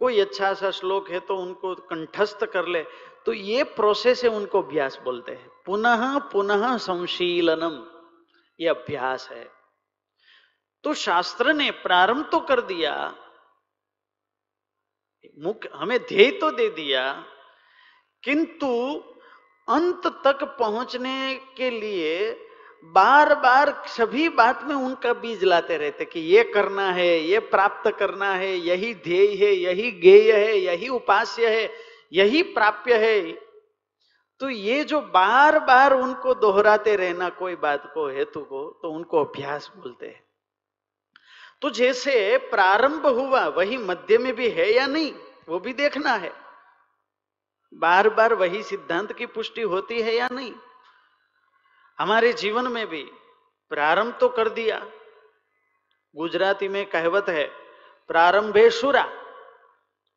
कोई 0.00 0.20
अच्छा 0.20 0.52
सा 0.54 0.70
श्लोक 0.70 1.10
है 1.10 1.20
तो 1.20 1.36
उनको 1.36 1.74
कंठस्थ 1.74 2.44
कर 2.44 2.66
ले। 2.66 2.82
तो 3.26 3.32
ये 3.32 3.62
प्रोसेस 3.64 4.24
है 4.24 4.30
उनको 4.30 4.62
अभ्यास 4.62 4.98
बोलते 5.04 5.32
हैं। 5.32 5.50
पुनः 5.66 6.18
पुनः 6.18 6.76
संशीलनम, 6.78 7.78
ये 8.60 8.68
अभ्यास 8.68 9.28
है। 9.30 9.48
तो 10.84 10.94
शास्त्र 10.94 11.52
ने 11.52 11.70
प्रारंभ 11.70 12.28
तो 12.32 12.40
कर 12.40 12.60
दिया। 12.60 13.14
मुख्य 15.38 15.70
हमें 15.74 15.98
ध्येय 15.98 16.30
तो 16.30 16.50
दे 16.50 16.68
दिया। 16.68 17.24
किंतु 18.26 18.94
अंत 19.68 20.06
तक 20.06 20.56
पहुँचने 20.58 21.34
के 21.56 21.70
लिए 21.70 22.42
बार 22.84 23.34
बार 23.34 23.84
सभी 23.86 24.28
बात 24.28 24.64
में 24.64 24.74
उनका 24.74 25.12
बीज 25.12 25.44
लाते 25.44 25.76
रहते 25.76 26.04
कि 26.04 26.20
ये 26.20 26.44
करना 26.44 26.92
है, 26.92 27.20
ये 27.20 27.38
प्राप्त 27.38 27.90
करना 27.98 28.34
है, 28.34 28.56
यही 28.56 28.94
ध्येय 28.94 29.44
है, 29.44 29.52
यही 29.52 29.90
गेय 29.90 30.32
है, 30.32 30.58
यही 30.58 30.88
उपास्य 30.88 31.46
है, 31.46 31.70
यही 32.12 32.42
प्राप्य 32.42 32.94
है। 32.94 33.32
तो 34.40 34.50
ये 34.50 34.84
जो 34.84 35.00
बार 35.00 35.58
बार 35.58 35.92
उनको 35.92 36.34
दोहराते 36.34 36.96
रहना 36.96 37.28
कोई 37.28 37.56
बात 37.56 37.90
को, 37.94 38.08
हेतु 38.08 38.40
को 38.40 38.80
तो 38.82 38.90
उनको 38.90 39.24
अभ्यास 39.24 39.72
बोलते 39.76 40.06
हैं। 40.06 40.24
तो 41.62 41.70
जैसे 41.70 42.36
प्रारंभ 42.36 43.06
हुआ, 43.06 43.46
वही 43.46 43.76
मध्य 43.76 44.18
में 44.18 44.34
भी 44.34 44.48
है 44.48 44.72
या 44.72 44.86
नहीं, 44.86 45.12
वो 45.48 45.58
भी 45.58 45.72
देखना 45.72 46.12
है। 46.12 46.45
बार 47.76 48.08
बार 48.08 48.34
वही 48.34 48.62
सिद्धांत 48.62 49.12
की 49.12 49.26
पुष्टि 49.26 49.62
होती 49.62 50.02
है 50.02 50.14
या 50.14 50.28
नहीं? 50.32 50.54
हमारे 51.98 52.32
जीवन 52.32 52.66
में 52.66 52.86
भी 52.86 53.02
प्रारंभ 53.70 54.18
तो 54.20 54.28
कर 54.28 54.48
दिया। 54.48 54.86
गुजराती 56.16 56.68
में 56.68 56.86
कहवत 56.86 57.28
है, 57.28 57.44
प्रारंभे 58.08 58.70
शुरा। 58.70 59.02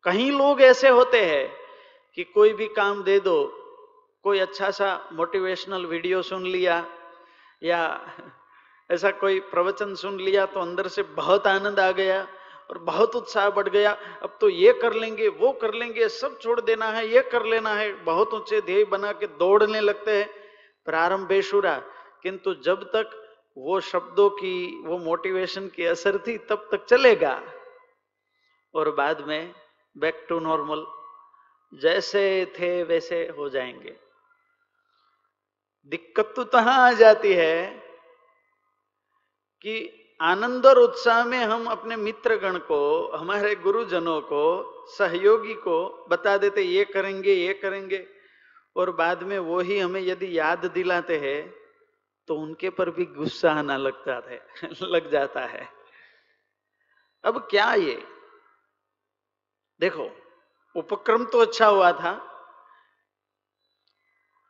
कहीं 0.04 0.32
लोग 0.32 0.62
ऐसे 0.62 0.90
होते 0.90 1.26
हैं 1.26 1.54
कि 2.16 2.24
कोई 2.24 2.54
भी 2.54 2.68
काम 2.68 3.04
दे 3.04 3.20
दो, 3.20 3.38
कोई 4.24 4.40
अच्छा 4.40 4.72
सा 4.72 5.10
मोटिवेशनल 5.14 5.86
वीडियो 5.86 6.22
सुन 6.22 6.46
लिया 6.46 6.86
या 7.64 8.02
ऐसा 8.92 9.12
कोई 9.12 9.40
प्रवचन 9.40 9.96
सुन 9.96 10.20
लिया 10.20 10.46
तो 10.46 10.60
अंदर 10.60 10.88
से 10.88 11.04
बहुत 11.04 11.48
आनंद 11.48 11.80
आ 11.80 11.92
गया। 11.92 12.28
और 12.70 12.78
बहुत 12.78 13.16
उत्साह 13.16 13.50
बढ़ 13.50 13.70
गया। 13.70 13.92
अब 14.22 14.38
तो 14.42 14.50
ये 14.50 14.74
कर 14.74 14.94
लेंगे, 14.94 15.28
वो 15.28 15.52
कर 15.52 15.74
लेंगे, 15.74 16.10
सब 16.10 16.40
छोड़ 16.40 16.62
देना 16.62 16.86
है, 16.86 17.08
ये 17.08 17.22
कर 17.22 17.46
लेना 17.46 17.74
है। 17.74 17.94
बहुत 17.94 18.34
ऊँचे 18.34 18.62
ध्येय 18.62 18.86
बना 18.86 19.12
के 19.12 19.28
दौड़ने 19.28 19.82
लगते 19.82 20.18
हैं। 20.18 20.30
प्रारंभ 20.86 21.28
बेशुरा, 21.28 21.84
किंतु 22.24 22.54
जब 22.54 22.84
तक 22.84 23.36
वो 23.58 23.80
शब्दों 23.80 24.30
की, 24.30 24.82
वो 24.86 24.98
मोटिवेशन 24.98 25.68
की 25.68 25.86
असर 25.86 26.18
थी, 26.18 26.38
तब 26.38 26.70
तक 26.72 26.86
चलेगा। 26.86 27.44
और 28.74 28.92
बाद 28.92 29.22
में 29.22 29.54
बैक 29.98 30.26
टू 30.30 30.40
नॉर्मल 30.40 30.86
जैसे 31.74 32.54
थे 32.60 32.84
वैसे 32.84 33.34
हो 33.38 33.50
जाएँगे। 33.50 33.96
दिक्कत 35.88 36.34
तो 36.36 36.44
तहां 36.44 36.74
आ 36.74 36.92
जाती 36.92 37.34
है 37.34 37.72
कि 39.62 39.99
आनंद 40.22 40.66
और 40.66 40.80
उत्साह 40.80 41.26
में 41.26 41.40
हम 41.40 41.66
अपने 41.66 41.96
मित्रगण 41.96 42.58
को, 42.58 43.08
हमारे 43.08 43.56
गुरुजनों 43.56 44.22
को, 44.22 44.74
सहयोगी 44.88 45.54
को 45.54 46.06
बता 46.10 46.38
देते, 46.38 46.62
ये 46.62 46.86
करेंगे 46.86 47.34
ये 47.34 47.54
करेंगे। 47.54 48.08
और 48.76 48.92
बाद 48.92 49.24
में 49.24 49.40
वो 49.40 49.60
ही 49.60 49.80
हमें 49.80 50.02
यदि 50.02 50.40
याद 50.40 50.66
दिलाते 50.66 51.18
हैं 51.18 51.56
तो 52.28 52.36
उनके 52.36 52.70
पर 52.70 52.90
भी 52.90 53.06
गुस्सा 53.06 53.52
आना 53.52 53.78
लगता 53.78 54.30
है, 54.30 54.48
लग 54.82 55.12
जाता 55.12 55.42
है। 55.42 55.70
अब 57.24 57.48
क्या 57.50 57.74
ये? 57.74 58.04
देखो, 59.80 60.10
उपक्रम 60.76 61.26
तो 61.26 61.40
अच्छा 61.40 61.68
हुआ 61.68 61.92
था 61.92 62.29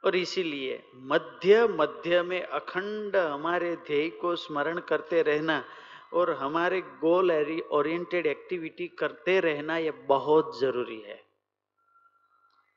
और 0.05 0.15
इसीलिए 0.15 0.83
मध्य 0.95 1.67
मध्य 1.67 2.21
में 2.21 2.43
अखंड 2.43 3.15
हमारे 3.15 3.75
ध्येय 3.75 4.09
को 4.09 4.35
स्मरण 4.35 4.79
करते 4.79 5.21
रहना 5.21 5.65
और 6.13 6.31
हमारे 6.31 6.81
गोल 6.81 7.61
ओरिएंटेड 7.71 8.25
एक्टिविटी 8.25 8.87
करते 8.87 9.39
रहना 9.39 9.77
यह 9.77 9.91
बहुत 9.91 10.59
ज़रूरी 10.59 11.01
है। 11.01 11.23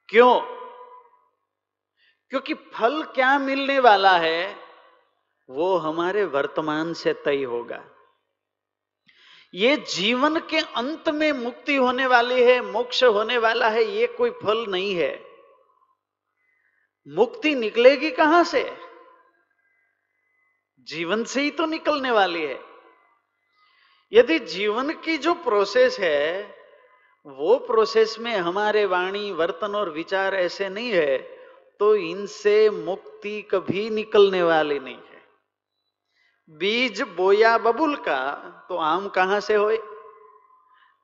क्यों? 0.08 0.40
क्योंकि 2.30 2.54
फल 2.54 3.02
क्या 3.02 3.38
मिलने 3.38 3.78
वाला 3.78 4.18
है, 4.18 4.56
वो 5.50 5.76
हमारे 5.76 6.24
वर्तमान 6.24 6.92
से 6.92 7.12
तय 7.12 7.42
होगा। 7.42 7.84
ये 9.54 9.76
जीवन 9.76 10.36
के 10.36 10.58
अंत 10.58 11.08
में 11.08 11.32
मुक्ति 11.32 11.76
होने 11.76 12.06
वाली 12.06 12.42
है, 12.42 12.72
मोक्ष 12.72 13.04
होने 13.04 13.38
वाला 13.38 13.68
है, 13.68 13.84
ये 13.84 14.06
कोई 14.06 14.30
फल 14.30 14.66
नहीं 14.66 14.94
है। 14.94 15.31
मुक्ति 17.06 17.54
निकलेगी 17.54 18.10
कहाँ 18.10 18.44
से? 18.44 18.62
जीवन 20.86 21.24
से 21.24 21.40
ही 21.42 21.50
तो 21.50 21.66
निकलने 21.66 22.10
वाली 22.10 22.42
है। 22.42 22.60
यदि 24.12 24.38
जीवन 24.38 24.90
की 24.94 25.16
जो 25.18 25.34
प्रोसेस 25.34 25.98
है, 25.98 26.54
वो 27.26 27.56
प्रोसेस 27.58 28.16
में 28.18 28.36
हमारे 28.36 28.84
वाणी, 28.84 29.30
वर्तन 29.32 29.74
और 29.74 29.90
विचार 29.90 30.34
ऐसे 30.34 30.68
नहीं 30.68 30.90
है 30.90 31.18
तो 31.80 31.94
इनसे 31.96 32.70
मुक्ति 32.70 33.40
कभी 33.42 33.88
निकलने 33.90 34.42
वाली 34.42 34.78
नहीं 34.78 34.94
है। 34.94 35.22
बीज 36.50 37.02
बोया 37.02 37.56
बबुल 37.58 37.94
का 37.96 38.20
तो 38.68 38.76
आम 38.76 39.08
कहाँ 39.08 39.40
से 39.40 39.54
होए? 39.54 39.78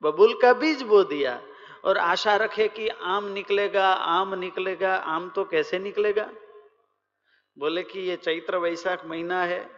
बबुल 0.02 0.38
का 0.42 0.52
बीज 0.52 0.82
बो 0.82 1.02
दिया। 1.04 1.40
और 1.84 1.98
आशा 1.98 2.36
रखे 2.36 2.68
कि 2.68 2.88
आम 2.88 3.24
निकलेगा 3.24 3.92
आम 3.92 4.34
निकलेगा, 4.34 4.96
आम 4.96 5.30
तो 5.30 5.44
कैसे 5.44 5.78
निकलेगा? 5.78 6.32
बोले 7.58 7.82
कि 7.82 8.00
ये 8.00 8.16
चैत्र 8.16 8.56
वैशाख 8.56 9.06
महीना 9.06 9.44
है, 9.44 9.70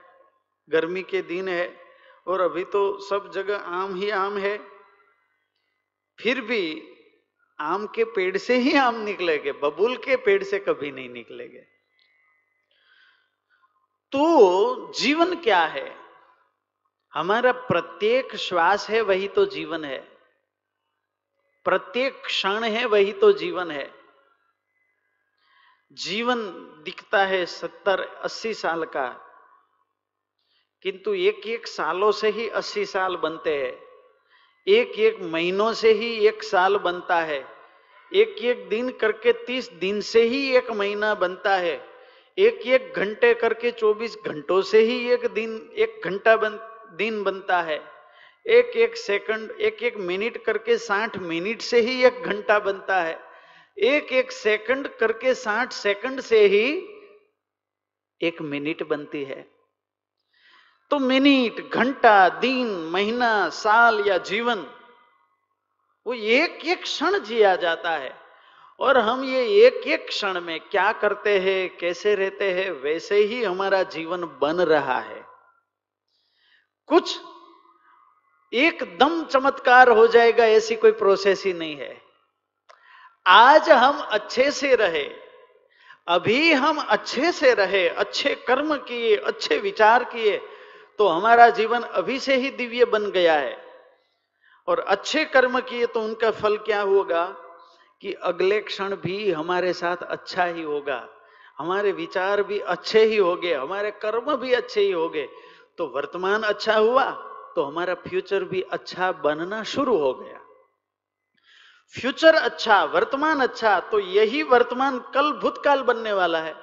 गर्मी 0.69 1.03
के 1.03 1.23
दिन 1.23 1.49
है, 1.49 1.81
और 2.27 2.41
अभी 2.41 2.65
तो 2.65 2.99
सब 2.99 3.31
जगह 3.31 3.57
आम 3.57 3.95
ही 3.95 4.11
आम 4.11 4.39
है। 4.39 4.59
फिर 6.21 6.41
भी 6.41 6.93
आम 7.61 7.87
के 7.87 8.05
पेड़ 8.05 8.37
से 8.37 8.57
ही 8.57 8.77
आम 8.77 8.95
निकलेंगे, 8.95 9.53
बबूल 9.53 9.97
के 9.97 10.17
पेड़ 10.17 10.43
से 10.43 10.59
कभी 10.59 10.91
नहीं 10.91 11.11
निकलेंगे। 11.11 11.61
तो 14.13 14.93
जीवन 14.93 15.35
क्या 15.35 15.61
है? 15.61 15.97
हमारा 17.15 17.53
प्रत्येक 17.53 18.37
श्वास 18.37 18.91
है, 18.91 19.01
वही 19.01 19.29
तो 19.29 19.47
जीवन 19.47 19.85
है। 19.85 20.10
प्रत्येक 21.65 22.25
क्षण 22.25 22.65
है, 22.65 22.85
वही 22.85 23.13
तो 23.13 23.33
जीवन 23.33 23.71
है। 23.71 23.95
जीवन 25.93 26.43
दिखता 26.85 27.25
है 27.25 27.47
सत्तर, 27.47 28.01
अस्सी 28.01 28.55
साल 28.55 28.85
का, 28.85 29.09
किंतु 30.83 31.15
एक 31.15 31.47
एक 31.47 31.67
सालों 31.67 32.13
से 32.13 32.29
ही 32.29 32.49
अस्सी 32.49 32.85
साल 32.85 33.17
बनते 33.17 33.57
हैं। 33.63 33.91
एक 34.67 34.99
एक 34.99 35.21
महीनों 35.21 35.73
से 35.73 35.93
ही 35.93 36.27
एक 36.27 36.43
साल 36.43 36.77
बनता 36.77 37.21
है। 37.21 37.45
एक 38.15 38.29
एक 38.29 38.69
दिन 38.69 38.91
करके 38.91 39.33
तीस 39.33 39.73
दिन 39.73 40.01
से 40.01 40.23
ही 40.23 40.57
एक 40.57 40.71
महीना 40.71 41.15
बनता 41.15 41.57
है। 41.57 41.89
एक 42.39 42.55
एक 42.55 42.93
घंटे 42.97 43.35
करके 43.35 43.71
चौबीस 43.71 44.17
घंटों 44.27 44.63
से 44.63 44.79
ही 44.79 45.11
एक 45.13 45.27
दिन, 45.27 45.71
एक 45.77 46.01
घंटा 46.05 46.37
बन, 46.37 46.59
दिन 46.97 47.23
बनता 47.23 47.61
है। 47.63 48.00
एक 48.47 48.77
एक 48.77 48.97
सेकंड 48.97 49.51
एक 49.51 49.83
एक 49.83 49.97
मिनट 49.97 50.45
करके 50.45 50.79
साठ 50.79 51.17
मिनट 51.17 51.61
से 51.61 51.81
ही 51.81 52.05
एक 52.05 52.23
घंटा 52.23 52.59
बनता 52.59 53.03
है। 53.03 53.21
एक 53.79 54.13
एक 54.13 54.33
सेकंड 54.33 54.89
करके 54.89 55.35
साठ 55.35 55.73
सेकंड 55.73 56.21
से 56.21 56.47
ही 56.47 56.89
एक 58.23 58.43
मिनट 58.43 58.83
बनती 58.83 59.25
है। 59.25 59.51
तो 60.91 60.99
मिनट, 60.99 61.71
घंटा, 61.71 62.29
दिन, 62.29 62.67
महीना, 62.67 63.49
साल 63.49 64.05
या 64.07 64.19
जीवन, 64.19 64.67
वो 66.07 66.15
एक 66.15 66.65
एक 66.65 66.83
क्षण 66.83 67.19
जिया 67.19 67.57
जाता 67.57 67.91
है। 67.91 68.21
और 68.81 68.99
हम 68.99 69.25
ये 69.25 69.67
एक 69.67 69.75
एक 69.75 70.09
क्षण 70.09 70.41
में 70.41 70.61
क्या 70.61 70.93
करते 70.93 71.39
हैं, 71.39 71.79
कैसे 71.79 72.15
रहते 72.15 72.53
हैं, 72.53 72.71
वैसे 72.71 73.17
ही 73.17 73.45
हमारा 73.45 73.83
जीवन 73.83 74.21
बन 74.25 74.61
रहा 74.61 75.01
है। 75.01 75.27
कुछ 76.87 77.21
एकदम 78.53 79.23
चमत्कार 79.25 79.89
हो 79.89 80.07
जाएगा, 80.09 80.45
ऐसी 80.47 80.75
कोई 80.77 80.93
प्रोसेस 80.93 81.45
ही 81.45 81.53
नहीं 81.53 81.77
है। 81.77 81.97
आज 83.27 83.71
हम 83.71 83.99
अच्छे 84.11 84.51
से 84.51 84.75
रहे, 84.75 85.05
अभी 86.09 86.53
हम 86.55 86.79
अच्छे 86.81 87.33
से 87.33 87.53
रहे, 87.55 87.89
अच्छे 87.89 88.35
कर्म 88.47 88.77
किए, 88.79 89.17
अच्छे 89.17 89.59
विचार 89.59 90.05
किए 90.07 90.41
तो 90.99 91.07
हमारा 91.09 91.49
जीवन 91.51 91.83
अभी 91.83 92.19
से 92.21 92.37
ही 92.37 92.51
दिव्य 92.53 92.85
बन 92.87 93.11
गया 93.11 93.35
है। 93.35 93.57
और 94.69 94.81
अच्छे 94.81 95.25
कर्म 95.27 95.59
किए 95.61 95.87
तो 95.87 96.03
उनका 96.03 96.31
फल 96.33 96.57
क्या 96.59 96.81
होगा 96.83 97.25
कि 98.03 98.13
अगले 98.25 98.61
क्षण 98.63 98.95
भी 98.97 99.31
हमारे 99.31 99.73
साथ 99.73 100.03
अच्छा 100.09 100.45
ही 100.45 100.63
होगा, 100.63 101.07
हमारे 101.59 101.93
विचार 101.93 102.43
भी 102.43 102.59
अच्छे 102.59 103.05
ही 103.05 103.17
हो 103.17 103.35
गए 103.37 103.55
हमारे 103.55 103.91
कर्म 104.03 104.35
भी 104.37 104.53
अच्छे 104.55 104.81
ही 104.81 104.91
हो 104.93 105.09
गए 105.09 105.29
तो 105.79 105.87
वर्तमान 105.87 106.43
अच्छा 106.45 106.77
हुआ? 106.77 107.11
तो 107.57 107.65
हमारा 107.65 107.95
फ्यूचर 108.01 108.45
भी 108.45 108.61
अच्छा 108.73 109.11
बनना 109.23 109.63
शुरू 109.65 109.97
हो 109.97 110.13
गया। 110.15 110.39
फ्यूचर 111.95 112.35
अच्छा 112.35 112.83
वर्तमान 112.85 113.41
अच्छा 113.41 113.79
तो 113.91 113.99
यही 113.99 114.43
वर्तमान 114.43 114.99
कल 115.15 115.33
भूतकाल 115.33 115.83
बनने 115.83 116.13
वाला 116.13 116.41
है। 116.41 116.55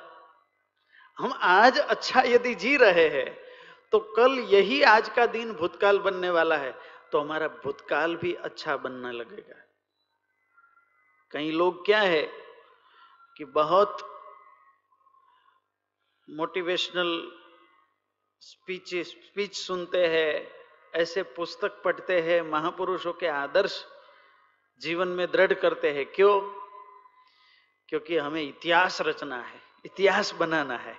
हम 1.18 1.34
आज 1.44 1.80
अच्छा 1.80 2.22
यदि 2.22 2.54
जी 2.56 2.76
रहे 2.78 3.08
हैं 3.10 3.30
तो 3.94 4.00
कल 4.18 4.40
यही 4.50 4.82
आज 4.84 5.10
का 5.10 5.26
दिन 5.28 5.52
भूतकाल 5.54 6.00
बनने 6.00 6.30
वाला 6.30 6.58
है 6.58 6.74
तो 7.12 7.20
हमारा 7.20 7.48
भूतकाल 7.64 8.16
भी 8.16 8.34
अच्छा 8.34 8.76
बनने 8.78 9.12
लगेगा। 9.12 9.64
कई 11.34 11.52
लोग 11.52 11.86
क्या 11.86 12.00
है 12.00 12.22
कि 13.40 13.46
बहुत 13.46 13.98
मोटिवेशनल 16.28 17.12
स्पीच 18.42 18.96
स्पीच 19.08 19.56
सुनते 19.58 20.06
हैं 20.08 20.34
ऐसे 20.96 21.24
पुस्तक 21.24 21.82
पढ़ते 21.84 22.22
हैं, 22.22 22.42
महापुरुषों 22.42 23.14
के 23.14 23.28
आदर्श 23.28 23.86
जीवन 24.80 25.08
में 25.08 25.32
दृढ़ 25.32 25.54
करते 25.54 25.92
हैं। 25.92 26.06
क्यों? 26.06 26.42
क्योंकि 27.90 28.18
हमें 28.18 28.42
इतिहास 28.42 29.02
रचना 29.02 29.42
है, 29.42 29.62
इतिहास 29.86 30.34
बनाना 30.34 30.78
है। 30.78 30.98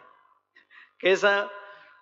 कैसा? 1.00 1.50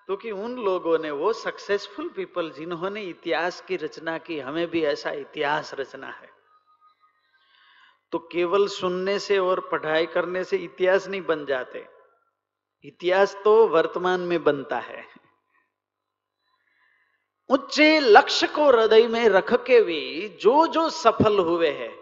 क्योंकि 0.07 0.31
उन 0.31 0.57
लोगों 0.57 0.99
ने, 0.99 1.11
वो 1.11 1.33
सक्सेसफुल 1.33 2.09
पीपल 2.09 2.51
जिन्होंने 2.51 3.03
इतिहास 3.03 3.61
की 3.61 3.77
रचना 3.77 4.19
की, 4.19 4.41
हमें 4.41 4.71
भी 4.71 4.85
ऐसा 4.85 5.11
इतिहास 5.11 5.75
रचना 5.75 6.07
है। 6.07 6.31
तो 8.13 8.19
केवल 8.19 8.69
सुनने 8.69 9.19
से 9.19 9.39
और 9.39 9.61
पढ़ाई 9.61 10.07
करने 10.07 10.45
से 10.45 10.57
इतिहास 10.57 11.09
नहीं 11.09 11.23
बन 11.23 11.47
जाते। 11.47 11.89
इतिहास 12.85 13.37
तो 13.45 13.69
वर्तमान 13.69 14.21
में 14.21 14.45
बनता 14.45 14.79
है। 14.79 15.26
उच्चे 17.51 18.01
लक्ष्य 18.01 18.47
को 18.47 18.67
हृदय 18.67 19.07
में 19.07 19.29
रख 19.29 19.53
के 19.65 19.81
भी 19.81 20.29
जो 20.41 20.67
जो 20.67 20.91
सफल 20.91 21.39
हुए 21.39 21.71
हैं, 21.71 21.95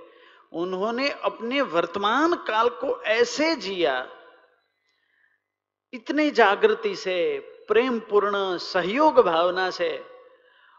उन्होंने 0.53 1.11
अपने 1.11 1.61
वर्तमान 1.61 2.35
काल 2.35 2.69
को 2.69 3.03
ऐसे 3.03 3.55
जिया। 3.57 4.07
इतनी 5.93 6.31
जागृति 6.31 6.95
से 6.97 7.39
प्रेम 7.69 7.99
पूर्ण 8.01 8.59
सहयोग 8.59 9.21
भावना 9.21 9.71
से 9.71 10.05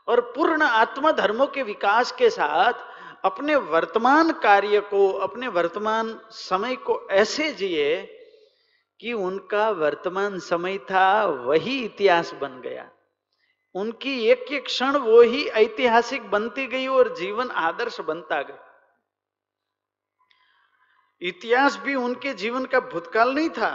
और 0.08 0.21
पूर्ण 0.21 0.62
आत्म 0.62 1.12
धर्मों 1.12 1.47
के 1.47 1.63
विकास 1.63 2.12
के 2.12 2.30
साथ 2.30 2.73
अपने 3.25 3.56
वर्तमान 3.56 4.32
कार्य 4.32 4.80
को, 4.80 5.12
अपने 5.12 5.47
वर्तमान 5.47 6.21
समय 6.32 6.75
को 6.75 7.08
ऐसे 7.12 7.51
जिए 7.51 7.95
कि 8.99 9.13
उनका 9.13 9.69
वर्तमान 9.69 10.39
समय 10.39 10.78
था 10.78 11.25
वही 11.25 11.86
इतिहास 11.86 12.34
बन 12.34 12.62
गया। 12.62 12.89
उनकी 13.75 14.19
एक 14.25 14.51
एक 14.51 14.65
क्षण 14.65 14.97
वो 14.97 15.21
ही 15.21 15.45
ऐतिहासिक 15.55 16.29
बनती 16.31 16.65
गई 16.67 16.88
और 16.88 17.13
जीवन 17.15 17.49
आदर्श 17.61 17.99
बनता 18.01 18.41
गया। 18.41 18.63
इतिहास 21.21 21.77
भी 21.77 21.95
उनके 21.95 22.33
जीवन 22.33 22.65
का 22.65 22.79
भूतकाल 22.79 23.33
नहीं 23.33 23.49
था। 23.49 23.71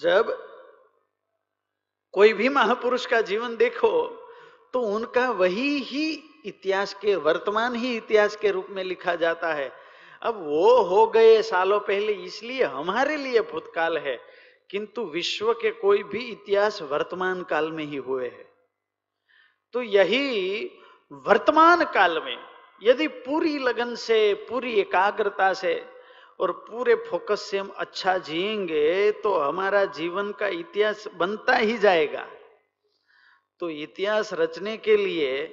जब 0.00 0.32
कोई 2.14 2.32
भी 2.32 2.48
महापुरुष 2.48 3.06
का 3.06 3.20
जीवन 3.22 3.56
देखो 3.56 3.90
तो 4.74 4.80
उनका 4.80 5.28
वही 5.30 5.78
ही 5.78 6.06
इतिहास 6.46 6.94
के, 6.94 7.14
वर्तमान 7.16 7.74
ही 7.74 7.96
इतिहास 7.96 8.36
के 8.36 8.50
रूप 8.50 8.66
में 8.70 8.82
लिखा 8.84 9.14
जाता 9.16 9.52
है। 9.54 9.70
अब 10.22 10.42
वो 10.46 10.82
हो 10.82 11.06
गए 11.06 11.40
सालों 11.42 11.78
पहले, 11.80 12.12
इसलिए 12.12 12.64
हमारे 12.64 13.16
लिए 13.16 13.40
भूतकाल 13.42 13.98
है, 13.98 14.18
किंतु 14.70 15.04
विश्व 15.04 15.52
के 15.52 15.70
कोई 15.70 16.02
भी 16.02 16.24
इतिहास 16.24 16.82
वर्तमान 16.82 17.42
काल 17.42 17.70
में 17.72 17.84
ही 17.84 17.96
हुए 17.96 18.28
हैं। 18.28 18.53
तो 19.74 19.82
यही 19.82 20.64
वर्तमान 21.12 21.84
काल 21.84 22.22
में 22.22 22.38
यदि 22.82 23.08
पूरी 23.08 23.58
लगन 23.58 23.94
से, 23.94 24.34
पूरी 24.34 24.74
एकाग्रता 24.74 25.52
से 25.54 25.86
और 26.40 26.52
पूरे 26.52 26.94
फोकस 26.94 27.40
से 27.40 27.58
हम 27.58 27.74
अच्छा 27.76 28.18
जिएँगे 28.18 29.12
तो 29.12 29.34
हमारा 29.34 29.84
जीवन 29.84 30.32
का 30.32 30.46
इतिहास 30.46 31.08
बनता 31.14 31.56
ही 31.56 31.78
जाएगा। 31.78 32.26
तो 33.60 33.70
इतिहास 33.70 34.32
रचने 34.32 34.76
के 34.76 34.96
लिए 34.96 35.46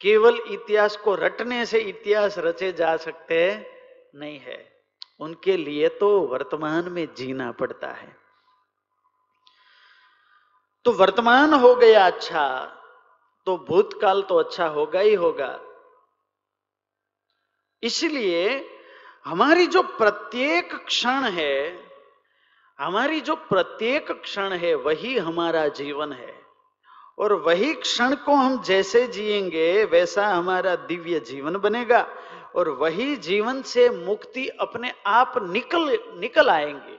केवल 0.00 0.36
इतिहास 0.36 0.96
को 0.96 1.14
रटने 1.14 1.66
से 1.66 1.78
इतिहास 1.78 2.38
रचे 2.38 2.72
जा 2.72 2.96
सकते 2.96 3.66
नहीं 4.14 4.38
है। 4.38 4.82
उनके 5.20 5.56
लिए 5.56 5.88
तो 5.88 6.20
वर्तमान 6.20 6.88
में 6.88 7.14
जीना 7.14 7.52
पड़ता 7.52 7.88
है। 7.88 8.16
तो 10.84 10.92
वर्तमान 10.92 11.54
हो 11.54 11.74
गया 11.74 12.06
अच्छा 12.06 12.76
तो 13.50 13.56
भूतकाल 13.56 14.22
तो 14.22 14.36
अच्छा 14.36 14.66
होगा 14.66 15.00
ही 15.00 15.14
होगा। 15.14 15.60
इसलिए 17.82 18.70
हमारी 19.24 19.66
जो 19.66 19.82
प्रत्येक 19.82 20.74
क्षण 20.74 21.24
है, 21.24 21.86
हमारी 22.78 23.20
जो 23.20 23.36
प्रत्येक 23.36 24.12
क्षण 24.12 24.52
है, 24.52 24.74
वही 24.74 25.18
हमारा 25.18 25.68
जीवन 25.68 26.12
है। 26.12 26.42
और 27.18 27.32
वही 27.32 27.74
क्षण 27.74 28.14
को 28.14 28.34
हम 28.34 28.62
जैसे 28.62 29.06
जिएँगे, 29.06 29.84
वैसा 29.84 30.28
हमारा 30.28 30.76
दिव्य 30.76 31.20
जीवन 31.20 31.56
बनेगा। 31.56 32.14
और 32.56 32.68
वही 32.68 33.16
जीवन 33.16 33.62
से 33.62 33.90
मुक्ति 33.90 34.48
अपने 34.48 34.94
आप 35.06 35.32
निकल 35.36 35.98
निकल 36.20 36.50
आएँगे। 36.50 36.98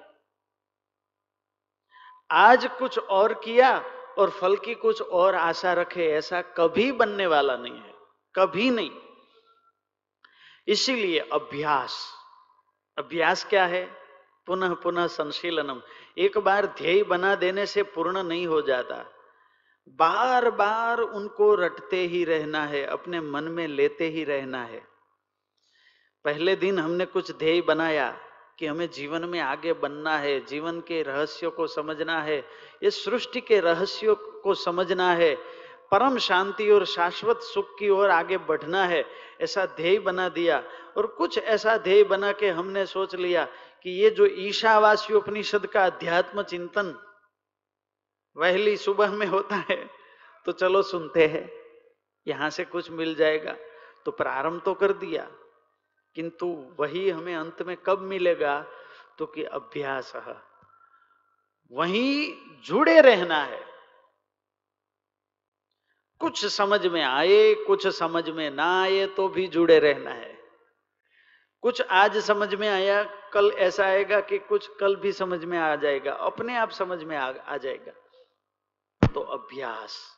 आज 2.32 2.70
कुछ 2.80 3.00
और 3.00 3.34
किया 3.34 4.01
और 4.18 4.30
फल 4.30 4.58
की 4.58 4.76
कुछ 4.76 5.02
और 5.02 5.36
आशा 5.36 5.74
रखे, 5.74 6.12
ऐसा 6.12 6.42
कभी 6.42 6.92
बनने 6.92 7.28
वाला 7.28 7.58
नहीं 7.58 7.82
है। 7.82 7.96
कभी 8.36 8.70
नहीं। 8.70 8.92
इसीलिए 10.68 11.20
अभ्यास। 11.20 12.14
अभ्यास 12.98 13.46
क्या 13.46 13.66
है? 13.66 14.02
पुनः 14.48 14.74
पुनः 14.74 15.08
संशीलनम। 15.08 15.82
एक 16.18 16.38
बार 16.38 16.66
ध्येय 16.66 17.04
बना 17.04 17.36
देने 17.36 17.66
से 17.66 17.84
पूर्ण 17.84 18.24
नहीं 18.24 18.48
हो 18.48 18.62
जाता। 18.62 19.06
बार 19.90 20.52
बार 20.52 21.00
उनको 21.00 21.56
रटते 21.56 21.98
ही 21.98 22.24
रहना 22.24 22.66
है, 22.66 22.86
अपने 22.86 23.22
मन 23.22 23.44
में 23.44 23.68
लेते 23.68 24.08
ही 24.08 24.24
रहना 24.24 24.64
है। 24.64 24.88
पहले 26.26 26.56
दिन 26.56 26.80
हमने 26.80 27.06
कुछ 27.06 27.32
ध्येय 27.32 27.62
बनाया। 27.62 28.31
कि 28.60 28.66
हमें 28.66 28.90
जीवन 28.90 29.26
में 29.26 29.40
आगे 29.40 29.74
बनना 29.74 30.18
है, 30.18 30.40
जीवन 30.46 30.80
के 30.80 31.02
रहस्यों 31.04 31.52
को 31.52 31.68
समझना 31.68 32.20
है, 32.22 32.38
ये 32.84 32.92
सृष्टि 32.92 33.42
के 33.42 33.60
रहस्यों 33.60 34.16
को 34.16 34.54
समझना 34.56 35.12
है, 35.14 35.34
परम 35.92 36.18
शांति 36.20 36.70
और 36.72 36.86
शाश्वत 36.86 37.42
सुख 37.44 37.70
की 37.80 37.90
ओर 37.90 38.10
आगे 38.10 38.38
बढ़ना 38.40 38.84
है, 38.86 39.04
ऐसा 39.42 39.66
ध्येय 39.68 40.00
बना 40.00 40.28
दिया। 40.30 40.64
और 40.98 41.08
कुछ 41.08 41.38
ऐसा 41.38 41.78
ध्येय 41.78 42.04
बना 42.04 42.32
के 42.32 42.50
हमने 42.50 42.86
सोच 42.86 43.16
लिया 43.16 43.46
कि 43.86 43.90
ये 43.94 44.10
जो 44.10 44.26
ईशावासी 44.26 45.14
उपनिषद 45.14 45.66
का 45.66 45.86
अध्यात्म 45.86 46.44
चिंतन 46.44 46.96
वहली 48.36 48.76
सुबह 48.78 49.12
में 49.12 49.26
होता 49.28 49.56
है 49.70 49.78
तो 50.46 50.52
चलो 50.52 50.82
सुनते 50.82 51.26
हैं, 51.28 51.50
यहाँ 52.28 52.50
से 52.50 52.64
कुछ 52.66 52.90
मिल 52.92 53.14
जाएगा। 53.16 53.56
तो 54.06 54.12
प्रारंभ 54.12 54.62
तो 54.66 54.74
कर 54.74 54.94
दिया। 54.94 55.28
किंतु 56.16 56.76
वही 56.80 57.10
हमें 57.10 57.36
अंत 57.36 57.62
में 57.62 57.78
कब 57.78 58.00
मिलेगा? 58.00 58.66
तो 59.18 59.26
कि 59.26 59.44
अभ्यास। 59.44 60.14
वहीं 61.72 62.34
जुड़े 62.64 63.02
रहना 63.02 63.44
है। 63.44 63.66
कुछ 66.20 66.46
समझ 66.46 66.88
में 66.88 67.04
आए 67.04 67.54
कुछ 67.54 67.88
समझ 67.88 68.30
में 68.30 68.52
ना 68.52 68.82
आए 68.82 69.08
तो 69.08 69.28
भी 69.28 69.48
जुड़े 69.48 69.80
रहना 69.80 70.12
है। 70.12 70.40
कुछ 71.62 71.82
आज 71.82 72.18
समझ 72.18 72.56
में 72.56 72.70
आया 72.70 73.04
कल 73.04 73.50
ऐसा 73.50 73.86
आएगा 73.86 74.22
कि 74.22 74.40
कुछ 74.40 74.70
कल 74.80 74.96
भी 74.96 75.12
समझ 75.12 75.46
में 75.46 75.60
आ 75.60 75.76
जाएगा 75.76 76.14
अपने 76.14 76.58
आप 76.58 76.70
समझ 76.70 77.04
में 77.04 77.18
आ, 77.18 77.32
आ 77.32 77.58
जाएगा। 77.58 77.92
तो 79.14 79.22
अभ्यास। 79.22 80.18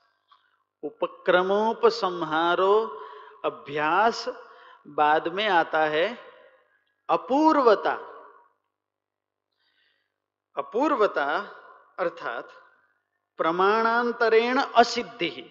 उपक्रमोपसंहारो 0.84 3.01
अभ्यास 3.45 4.29
बाद 4.86 5.28
में 5.28 5.48
आता 5.48 5.86
है 5.86 6.17
अपूर्वता। 7.10 7.93
अपूर्वता 10.56 11.26
अर्थात 12.00 12.50
प्रमाणांतरेण 13.39 14.58
असिद्धि। 14.58 15.50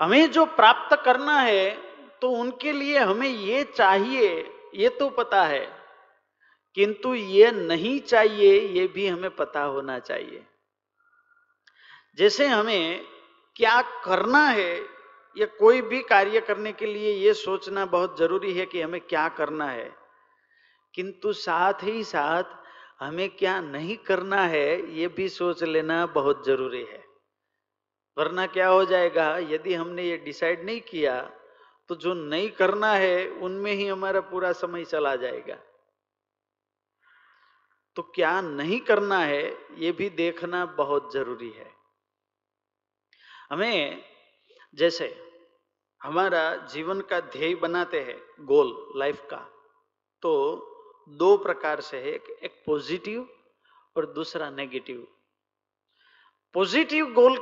हमें 0.00 0.30
जो 0.30 0.44
प्राप्त 0.44 0.96
करना 1.04 1.40
है 1.40 1.70
तो 2.20 2.30
उनके 2.30 2.72
लिए 2.72 2.98
हमें 2.98 3.28
ये 3.28 3.64
चाहिए, 3.64 4.28
ये 4.74 4.88
तो 4.88 5.08
पता 5.10 5.44
है। 5.44 5.82
किंतु 6.74 7.14
ये 7.14 7.50
नहीं 7.50 8.00
चाहिए, 8.00 8.60
ये 8.60 8.86
भी 8.86 9.06
हमें 9.06 9.30
पता 9.30 9.62
होना 9.62 9.98
चाहिए। 9.98 10.46
जैसे 12.16 12.46
हमें 12.46 13.04
क्या 13.56 13.80
करना 13.82 14.44
है 14.46 14.91
या 15.36 15.46
कोई 15.58 15.80
भी 15.82 16.00
कार्य 16.02 16.40
करने 16.40 16.72
के 16.72 16.86
लिए 16.86 17.12
ये 17.12 17.34
सोचना 17.34 17.84
बहुत 17.86 18.18
ज़रूरी 18.18 18.52
है 18.54 18.66
कि 18.66 18.80
हमें 18.82 19.00
क्या 19.00 19.28
करना 19.28 19.68
है। 19.70 19.90
किंतु 20.94 21.32
साथ 21.32 21.82
ही 21.82 22.02
साथ 22.04 22.60
हमें 23.00 23.28
क्या 23.30 23.60
नहीं 23.60 23.96
करना 23.98 24.42
है, 24.46 24.94
ये 24.94 25.08
भी 25.08 25.28
सोच 25.28 25.62
लेना 25.62 26.04
बहुत 26.06 26.44
ज़रूरी 26.46 26.84
है। 26.84 27.02
वरना 28.16 28.46
क्या 28.46 28.68
हो 28.68 28.84
जाएगा, 28.84 29.36
यदि 29.38 29.74
हमने 29.74 30.02
ये 30.02 30.16
डिसाइड 30.16 30.64
नहीं 30.64 30.80
किया 30.80 31.20
तो 31.90 31.94
जो 31.94 32.12
नहीं 32.14 32.48
करना 32.50 32.92
है, 32.92 33.28
उनमें 33.28 33.72
ही 33.72 33.86
हमारा 33.86 34.20
पूरा 34.20 34.52
समय 34.52 34.84
चला 34.84 35.14
जाएगा। 35.16 35.56
तो 37.96 38.02
क्या 38.14 38.40
नहीं 38.40 38.80
करना 38.80 39.18
है, 39.18 39.44
ये 39.78 39.92
भी 39.92 40.08
देखना 40.10 40.64
बहुत 40.76 41.12
ज़रूरी 41.12 41.50
है। 41.50 41.70
हमें 43.50 44.04
जैसे 44.74 45.06
हमारा 46.00 46.54
जीवन 46.72 47.00
का 47.00 47.20
ध्येय 47.20 47.54
बनाते 47.54 48.00
हैं 48.00 48.46
गोल 48.46 48.92
लाइफ 48.96 49.20
का 49.30 49.36
तो 50.22 50.32
दो 51.08 51.36
प्रकार 51.36 51.80
से 51.80 51.96
है, 51.96 52.12
एक 52.12 52.38
एक 52.42 52.62
पॉजिटिव 52.66 53.28
और 53.96 54.06
दूसरा 54.06 54.50
नेगेटिव 54.50 55.06
पॉजिटिव 56.54 57.12
गोल 57.12 57.36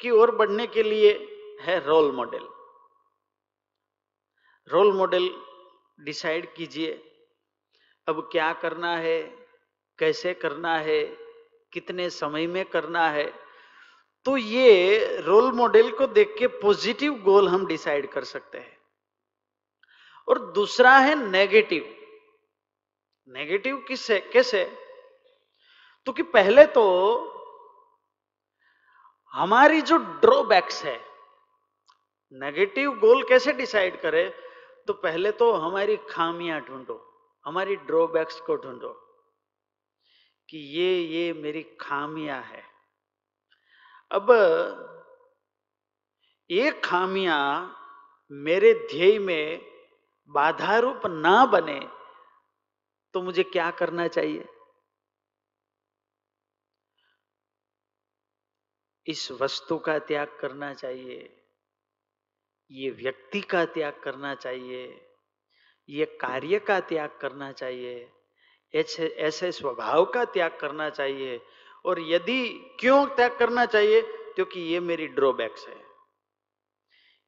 की 0.00 0.10
ओर 0.10 0.34
बढ़ने 0.36 0.66
के 0.66 0.82
लिए 0.82 1.12
है 1.60 1.78
role 1.86 2.10
model 2.12 2.48
role 4.70 4.92
model 4.92 5.28
decide 6.00 6.54
कीजिए, 6.54 6.92
अब 8.06 8.28
क्या 8.32 8.52
करना 8.52 8.96
है, 8.96 9.20
कैसे 9.98 10.34
करना 10.34 10.76
है, 10.78 11.02
कितने 11.72 12.08
समय 12.10 12.46
में 12.46 12.64
करना 12.64 13.08
है 13.10 13.39
तो 14.26 14.36
ये 14.36 15.20
रोल 15.20 15.50
मॉडल 15.52 15.90
को 15.90 16.06
देख 16.06 16.34
के 16.38 16.46
पॉजिटिव 16.46 17.14
गोल 17.22 17.48
हम 17.48 17.66
डिसाइड 17.66 18.10
कर 18.12 18.24
सकते 18.24 18.58
हैं। 18.58 18.78
और 20.28 20.38
दूसरा 20.52 20.96
है 20.98 21.14
नेगेटिव 21.30 21.96
नेगेटिव 23.28 23.76
किससे 23.78 24.18
कैसे? 24.32 24.64
तो 26.06 26.12
कि 26.12 26.22
पहले 26.22 26.66
तो 26.66 26.84
हमारी 29.34 29.80
जो 29.82 29.96
ड्रॉबैक्स 29.96 30.82
है 30.84 30.98
नेगेटिव 32.32 32.90
गोल 32.98 33.22
कैसे 33.28 33.52
डिसाइड 33.52 34.00
करें? 34.00 34.32
तो 34.86 34.92
पहले 34.94 35.32
तो 35.32 35.52
हमारी 35.52 35.96
खामियाँ 36.10 36.60
ढूंढो, 36.60 36.96
हमारी 37.44 37.76
ड्रॉबैक्स 37.76 38.40
को 38.40 38.56
ढूंढो 38.56 38.92
कि 40.48 40.58
ये 40.78 40.98
ये 40.98 41.32
मेरी 41.32 41.62
खामियाँ 41.80 42.42
है। 42.42 42.69
अब 44.10 44.30
ये 46.50 46.70
खामियाँ 46.84 47.76
मेरे 48.30 48.72
ध्येय 48.90 49.18
में 49.18 49.60
बाधा 50.30 50.78
रूप 50.78 51.02
ना 51.06 51.44
बने 51.46 51.80
तो 53.14 53.22
मुझे 53.22 53.42
क्या 53.42 53.70
करना 53.70 54.06
चाहिए? 54.08 54.44
इस 59.06 59.30
वस्तु 59.32 59.78
का 59.78 59.98
त्याग 59.98 60.36
करना 60.40 60.72
चाहिए, 60.74 61.18
ये 62.70 62.90
व्यक्ति 62.90 63.40
का 63.40 63.64
त्याग 63.66 64.00
करना 64.02 64.34
चाहिए, 64.34 64.84
ये 65.88 66.04
कार्य 66.20 66.58
का 66.58 66.80
त्याग 66.80 67.18
करना 67.20 67.50
चाहिए, 67.52 68.08
ऐसे 68.74 69.08
ऐसे 69.20 69.52
स्वभाव 69.52 70.04
का 70.04 70.24
त्याग 70.24 70.58
करना 70.60 70.90
चाहिए 70.90 71.40
और 71.84 72.00
यदि 72.02 72.42
क्यों 72.80 73.04
त्याग 73.06 73.36
करना 73.38 73.64
चाहिए? 73.66 74.00
क्योंकि 74.34 74.60
ये 74.62 74.80
मेरी 74.80 75.06
ड्रॉबैक्स 75.08 75.66
है। 75.68 75.76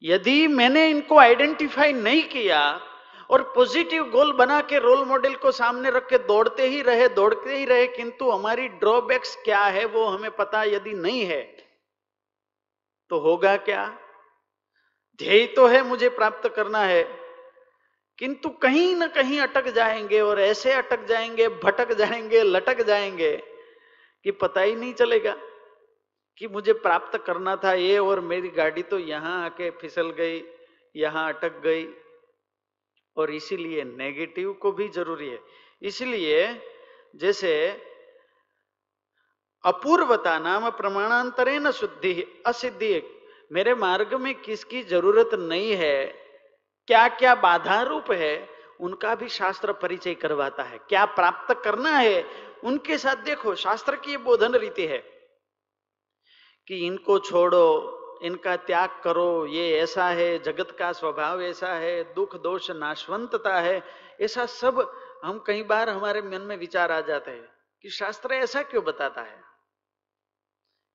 यदि 0.03 0.47
मैंने 0.49 0.88
इनको 0.91 1.19
आइडेंटिफाई 1.19 1.93
नहीं 1.93 2.23
किया 2.23 2.61
और 3.31 3.43
पॉजिटिव 3.55 4.05
गोल 4.11 4.33
बना 4.33 4.61
के 4.61 4.79
रोल 4.79 5.05
मॉडल 5.05 5.35
को 5.35 5.51
सामने 5.53 5.91
रख 5.91 6.09
के 6.09 6.19
दौड़ते 6.19 6.67
ही 6.67 6.81
रहे, 6.83 7.09
दौड़ते 7.09 7.57
ही 7.57 7.65
रहे, 7.65 7.87
किंतु 7.87 8.31
हमारी 8.31 8.69
ड्रॉबैक्स 8.69 9.37
क्या 9.45 9.65
है 9.67 9.85
वो 9.85 10.05
हमें 10.05 10.31
पता 10.31 10.62
यदि 10.65 10.93
नहीं 10.93 11.25
है 11.25 11.43
तो 13.11 13.19
होगा 13.19 13.57
क्या? 13.59 13.87
ध्येय 15.21 15.47
तो 15.47 15.67
है 15.67 15.83
मुझे 15.83 16.09
प्राप्त 16.09 16.49
करना 16.49 16.79
है, 16.79 17.03
किंतु 18.19 18.49
कहीं 18.49 18.95
ना 18.97 19.07
कहीं 19.07 19.41
अटक 19.41 19.69
जाएँगे 19.69 20.21
और 20.21 20.41
ऐसे 20.41 20.73
अटक 20.73 21.05
जाएँगे, 21.07 21.49
भटक 21.49 21.93
जाएँगे, 21.93 22.43
लटक 22.43 22.83
जाएँगे। 22.83 23.33
कि 24.26 24.30
पता 24.32 24.61
ही 24.61 24.74
नहीं 24.74 24.92
चलेगा 24.94 25.35
कि 26.40 26.48
मुझे 26.48 26.72
प्राप्त 26.74 27.16
करना 27.26 27.54
था 27.56 27.72
ये 27.74 27.98
और 27.98 28.20
मेरी 28.22 28.48
गाड़ी 28.50 28.82
तो 28.82 28.98
यहाँ 28.98 29.44
आके 29.44 29.70
फिसल 29.70 30.11
गई, 30.11 30.42
यहाँ 30.94 31.28
अटक 31.28 31.61
गई। 31.61 31.87
और 33.16 33.30
इसीलिए 33.30 33.82
नेगेटिव 33.85 34.52
को 34.52 34.72
भी 34.72 34.88
ज़रूरी 34.88 35.28
है। 35.28 35.38
इसलिए 35.82 36.46
जैसे 37.14 37.52
अपूर्वता 39.64 40.38
नाम 40.38 40.68
प्रमाणांतरे 40.70 41.58
न 41.58 41.70
शुद्धि 41.70 42.42
असिद्धि, 42.46 43.02
मेरे 43.52 43.74
मार्ग 43.74 44.14
में 44.14 44.35
किसकी 44.35 44.82
ज़रूरत 44.85 45.35
नहीं 45.40 45.74
है 45.76 46.04
क्या 46.88 47.06
क्या 47.11 47.35
बाधा 47.37 47.80
रूप 47.82 48.11
है, 48.12 48.48
उनका 48.80 49.14
भी 49.14 49.28
शास्त्र 49.28 49.72
परिचय 49.74 50.14
करवाता 50.14 50.62
है। 50.62 50.78
क्या 50.88 51.04
प्राप्त 51.04 51.54
करना 51.64 51.90
है 51.90 52.22
उनके 52.64 52.98
साथ 52.98 53.16
देखो, 53.16 53.55
शास्त्र 53.55 53.96
की 53.96 54.16
बोधन 54.16 54.55
रीति 54.55 54.87
है 54.87 54.98
कि 56.68 56.87
इनको 56.87 57.18
छोड़ो, 57.18 57.98
इनका 58.22 58.57
त्याग 58.57 59.01
करो, 59.05 59.46
ये 59.46 59.79
ऐसा 59.79 60.09
है, 60.09 60.38
जगत 60.38 60.77
का 60.79 60.92
स्वभाव 60.92 61.42
ऐसा 61.42 61.75
है, 61.75 62.14
दुख, 62.14 62.37
दोष, 62.37 62.70
नाशवंतता 62.70 63.61
है, 63.61 63.83
ऐसा 64.20 64.46
सब 64.46 64.96
हम 65.25 65.44
कई 65.46 65.62
बार 65.62 65.88
हमारे 65.88 66.22
मन 66.22 66.40
में 66.40 66.57
विचार 66.57 66.92
आ 66.92 67.01
जाते 67.01 67.31
हैं 67.31 67.48
कि 67.83 67.90
शास्त्र 67.90 68.35
ऐसा 68.35 68.62
क्यों 68.62 68.85
बताता 68.85 69.22
है? 69.22 69.42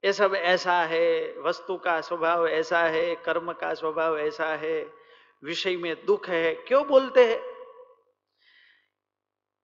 ये 0.06 0.14
सब 0.14 0.36
ऐसा 0.36 0.74
है, 0.74 1.36
वस्तु 1.38 1.78
का 1.78 2.02
स्वभाव 2.02 2.48
ऐसा 2.48 2.80
है, 2.80 3.16
कर्म 3.16 3.54
का 3.54 3.74
स्वभाव 3.74 4.20
ऐसा 4.20 4.46
है, 4.46 4.94
विषय 5.44 5.76
में 5.76 6.06
दुख 6.06 6.30
है, 6.30 6.56
क्यों 6.56 6.88
बोलते 6.88 7.26
हैं? 7.26 7.57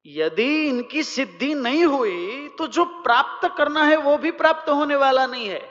यदि 0.06 0.68
इनकी 0.68 1.04
सिद्धि 1.04 1.54
नहीं 1.56 1.84
हुई 1.86 2.48
तो 2.58 2.68
जो 2.68 2.86
प्राप्त 3.04 3.48
करना 3.58 3.84
है 3.84 3.98
वो 3.98 4.18
भी 4.18 4.32
प्राप्त 4.34 4.70
होने 4.70 4.96
वाला 4.96 5.26
नहीं 5.26 5.48
है। 5.50 5.62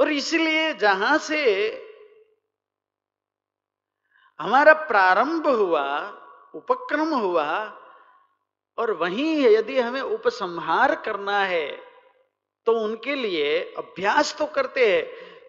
और 0.00 0.10
इसलिए 0.12 0.72
जहाँ 0.74 1.16
से 1.18 1.42
हमारा 4.40 4.72
प्रारंभ 4.86 5.46
हुआ, 5.48 5.86
उपक्रम 6.54 7.14
हुआ, 7.14 7.46
और 8.78 8.90
वहीं 8.92 9.36
यदि 9.38 9.78
हमें 9.78 10.00
उपसंहार 10.00 10.94
करना 10.96 11.38
है 11.44 11.68
तो 12.66 12.72
उनके 12.80 13.14
लिए 13.14 13.58
अभ्यास 13.78 14.34
तो 14.38 14.46
करते 14.46 14.86
हैं, 14.86 15.04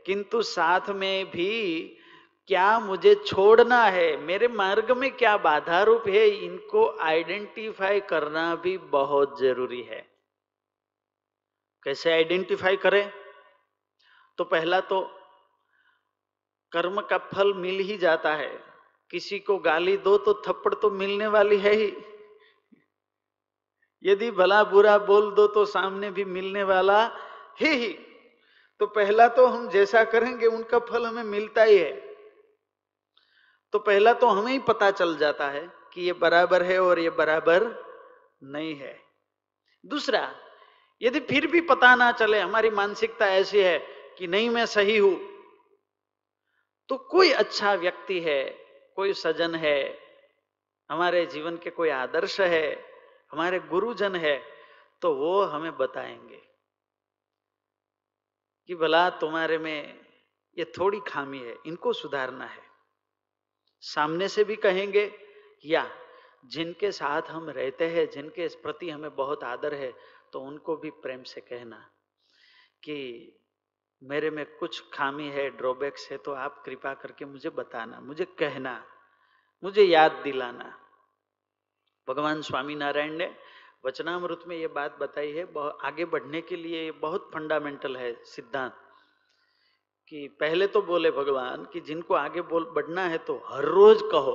किंतु 0.06 0.41
साथ 0.43 0.89
में 0.91 1.25
भी 1.25 1.97
क्या 2.47 2.80
मुझे 2.80 3.15
छोड़ना 3.15 3.84
है? 3.84 4.17
मेरे 4.17 4.47
मार्ग 4.47 4.91
में 4.91 5.12
क्या 5.12 5.38
बाधा 5.38 5.84
रूप 5.84 6.04
है? 6.08 6.30
इनको 6.30 6.97
आइडेंटिफाई 6.99 7.99
करना 7.99 8.56
भी 8.56 8.77
बहुत 8.77 9.39
ज़रूरी 9.39 9.82
है। 9.82 10.12
कैसे 11.84 12.12
आइडेंटिफाई 12.12 12.75
करें? 12.75 13.13
तो 14.38 14.43
पहला 14.43 14.80
तो 14.80 15.12
कर्म 16.71 17.01
का 17.01 17.17
फल 17.17 17.54
मिल 17.54 17.80
ही 17.80 17.97
जाता 17.97 18.34
है। 18.34 18.63
किसी 19.10 19.39
को 19.39 19.58
गाली 19.58 19.97
दो 19.97 20.17
तो 20.17 20.34
थप्पड़ 20.34 20.73
तो 20.73 20.89
मिलने 20.89 21.27
वाली 21.27 21.58
है 21.58 21.73
ही। 21.73 21.93
यदि 24.04 24.32
भला 24.32 24.63
बुरा 24.63 24.97
बोल 24.97 25.32
दो 25.32 25.47
तो 25.47 25.65
सामने 25.65 26.12
भी 26.12 26.25
मिलने 26.25 26.63
वाला 26.63 27.06
है 27.62 27.73
ही। 27.73 27.93
तो 28.80 28.88
पहला 28.88 29.27
तो 29.27 29.47
हम 29.47 29.69
जैसा 29.69 30.04
करेंगे, 30.04 30.45
उनका 30.45 30.80
फल 30.80 31.06
हमें 31.06 31.23
मिलता 31.23 31.63
ही 31.63 31.77
है। 31.77 32.11
तो 33.73 33.79
पहला 33.79 34.13
तो 34.13 34.27
हमें 34.27 34.51
ही 34.51 34.60
पता 34.60 34.91
चल 34.91 35.17
जाता 35.17 35.47
है 35.47 35.67
कि 35.93 36.01
ये 36.01 36.13
बराबर 36.13 36.63
है 36.63 36.79
और 36.79 36.99
ये 36.99 37.10
बराबर 37.10 37.63
नहीं 38.43 38.75
है। 38.75 38.99
दूसरा, 39.86 40.36
यदि 41.01 41.19
फिर 41.19 41.47
भी 41.47 41.62
पता 41.62 41.95
ना 41.95 42.12
चले, 42.12 42.39
हमारी 42.39 42.69
मानसिकता 42.69 43.27
ऐसी 43.27 43.60
है 43.60 43.77
कि 44.17 44.27
नहीं 44.27 44.49
मैं 44.49 44.65
सही 44.65 44.97
हूँ 44.97 45.15
तो 46.89 46.97
कोई 46.97 47.31
अच्छा 47.31 47.73
व्यक्ति 47.73 48.19
है, 48.19 48.43
कोई 48.95 49.13
सजन 49.13 49.55
है, 49.55 49.97
हमारे 50.89 51.25
जीवन 51.25 51.57
के 51.57 51.69
कोई 51.69 51.89
आदर्श 51.89 52.39
है, 52.41 52.86
हमारे 53.31 53.60
गुरुजन 53.60 54.15
है 54.15 54.41
तो 55.01 55.13
वो 55.15 55.41
हमें 55.43 55.77
बताएँगे 55.77 56.41
कि 58.69 58.75
भला 58.75 59.10
तुम्हारे 59.10 59.57
में 59.57 59.99
ये 60.57 60.65
थोड़ी 60.77 60.99
खामी 61.07 61.39
है, 61.39 61.55
इनको 61.65 61.93
सुधारना 61.93 62.45
है। 62.45 62.70
सामने 63.84 64.28
से 64.28 64.44
भी 64.44 64.56
कहेंगे, 64.58 65.12
या, 65.65 65.89
जिनके 66.46 66.91
साथ 66.91 67.30
हम 67.30 67.50
रहते 67.50 67.88
हैं, 67.88 68.10
जिनके 68.10 68.48
प्रति 68.63 68.89
हमें 68.89 69.15
बहुत 69.15 69.44
आदर 69.44 69.74
है 69.74 69.94
तो 70.34 70.39
उनको 70.39 70.76
भी 70.76 70.89
प्रेम 71.04 71.24
से 71.24 71.41
कहना 71.41 71.78
कि 72.84 72.98
मेरे 74.02 74.30
में 74.30 74.46
कुछ 74.58 74.84
खामी 74.94 75.28
है 75.30 75.50
ड्रॉबैक्स 75.50 76.10
है 76.12 76.17
तो 76.17 76.34
आप 76.34 76.62
कृपा 76.65 76.94
करके 76.94 77.26
मुझे 77.26 77.50
बताना, 77.52 78.00
मुझे 78.00 78.26
कहना, 78.39 78.74
मुझे 79.63 79.84
याद 79.84 80.12
दिलाना। 80.24 80.78
भगवान 82.08 82.41
स्वामीनारायण 82.41 83.13
ने 83.13 83.30
वचनामृत 83.86 84.44
में 84.48 84.56
ये 84.58 84.67
बात 84.70 84.98
बताई 85.00 85.32
है 85.32 85.44
आगे 85.82 86.06
बढ़ने 86.06 86.41
के 86.41 86.56
लिए 86.56 86.84
ये 86.84 86.91
बहुत 87.02 87.30
फंडामेंटल 87.34 87.98
है 87.98 88.13
सिद्धांत। 88.26 88.81
कि 90.12 90.28
पहले 90.39 90.67
तो 90.67 90.82
बोले 90.82 91.10
भगवान 91.12 91.63
कि 91.74 91.80
जिनको 91.80 92.13
आगे 92.13 92.41
बोल 92.41 92.63
बढ़ना 92.76 93.02
है 93.02 93.17
तो 93.17 93.36
हर 93.45 93.63
रोज 93.63 94.02
कहो 94.02 94.34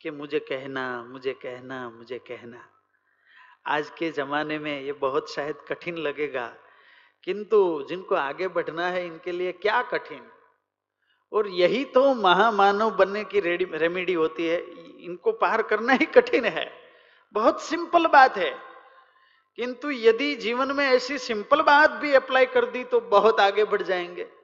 कि 0.00 0.10
मुझे 0.10 0.38
कहना 0.38 1.02
मुझे 1.04 1.32
कहना 1.32 1.90
मुझे 1.90 2.18
कहना। 2.18 2.64
आज 3.66 3.90
के 3.90 4.10
जमाने 4.10 4.58
में 4.58 4.80
ये 4.82 4.92
बहुत 4.92 5.30
शायद 5.32 5.56
कठिन 5.68 5.96
लगेगा, 5.96 6.46
किंतु 7.24 7.60
जिनको 7.88 8.14
आगे 8.14 8.48
बढ़ना 8.48 8.86
है 8.86 9.04
इनके 9.06 9.32
लिए 9.32 9.52
क्या 9.52 9.82
कठिन? 9.82 10.22
और 11.32 11.48
यही 11.48 11.84
तो 11.84 12.14
महामानव 12.14 12.90
बनने 12.90 13.24
की 13.24 13.40
रेमेडी 13.40 14.14
होती 14.14 14.46
है, 14.46 14.60
इनको 15.00 15.32
पार 15.32 15.62
करना 15.62 15.92
ही 15.92 16.06
कठिन 16.06 16.44
है। 16.44 16.70
बहुत 17.34 17.62
सिंपल 17.62 18.06
बात 18.08 18.36
है। 18.36 18.50
किंतु 19.58 19.90
यदि 19.90 20.34
जीवन 20.34 20.76
में 20.76 20.84
ऐसी 20.86 21.18
सिंपल 21.18 21.62
बात 21.62 21.90
भी 21.92 22.12
अप्लाई 22.14 22.46
कर 22.46 22.64
दी 22.64 22.84
तो 22.84 23.00
बहुत 23.00 23.40
आगे 23.40 23.64
बढ़ 23.64 23.82
जाएँगे। 23.82 24.39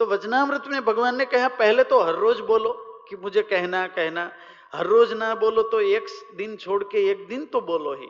तो 0.00 0.06
वचनामृत 0.06 0.64
में 0.66 0.84
भगवान 0.84 1.16
ने 1.16 1.24
कहा, 1.24 1.48
पहले 1.48 1.84
तो 1.84 2.00
हर 2.00 2.14
रोज 2.14 2.40
बोलो 2.40 2.72
कि 3.08 3.16
मुझे 3.16 3.42
कहना 3.42 3.86
कहना। 3.86 4.30
हर 4.74 4.86
रोज 4.86 5.12
ना 5.12 5.34
बोलो 5.34 5.62
तो 5.62 5.80
एक 5.80 6.06
दिन 6.36 6.56
छोड़ 6.56 6.82
के 6.84 7.10
एक 7.10 7.26
दिन 7.28 7.44
तो 7.46 7.60
बोलो 7.60 7.94
ही। 7.94 8.08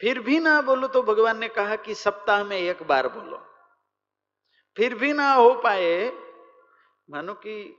फिर 0.00 0.18
भी 0.18 0.38
ना 0.40 0.60
बोलो 0.62 0.88
तो 0.88 1.02
भगवान 1.02 1.38
ने 1.38 1.48
कहा 1.48 1.76
कि 1.76 1.94
सप्ताह 1.94 2.44
में 2.44 2.56
एक 2.58 2.82
बार 2.82 3.08
बोलो। 3.08 3.36
फिर 4.76 4.94
भी 4.94 5.12
ना 5.12 5.32
हो 5.32 5.52
पाए, 5.54 6.12
मानो 7.10 7.34
कि 7.34 7.76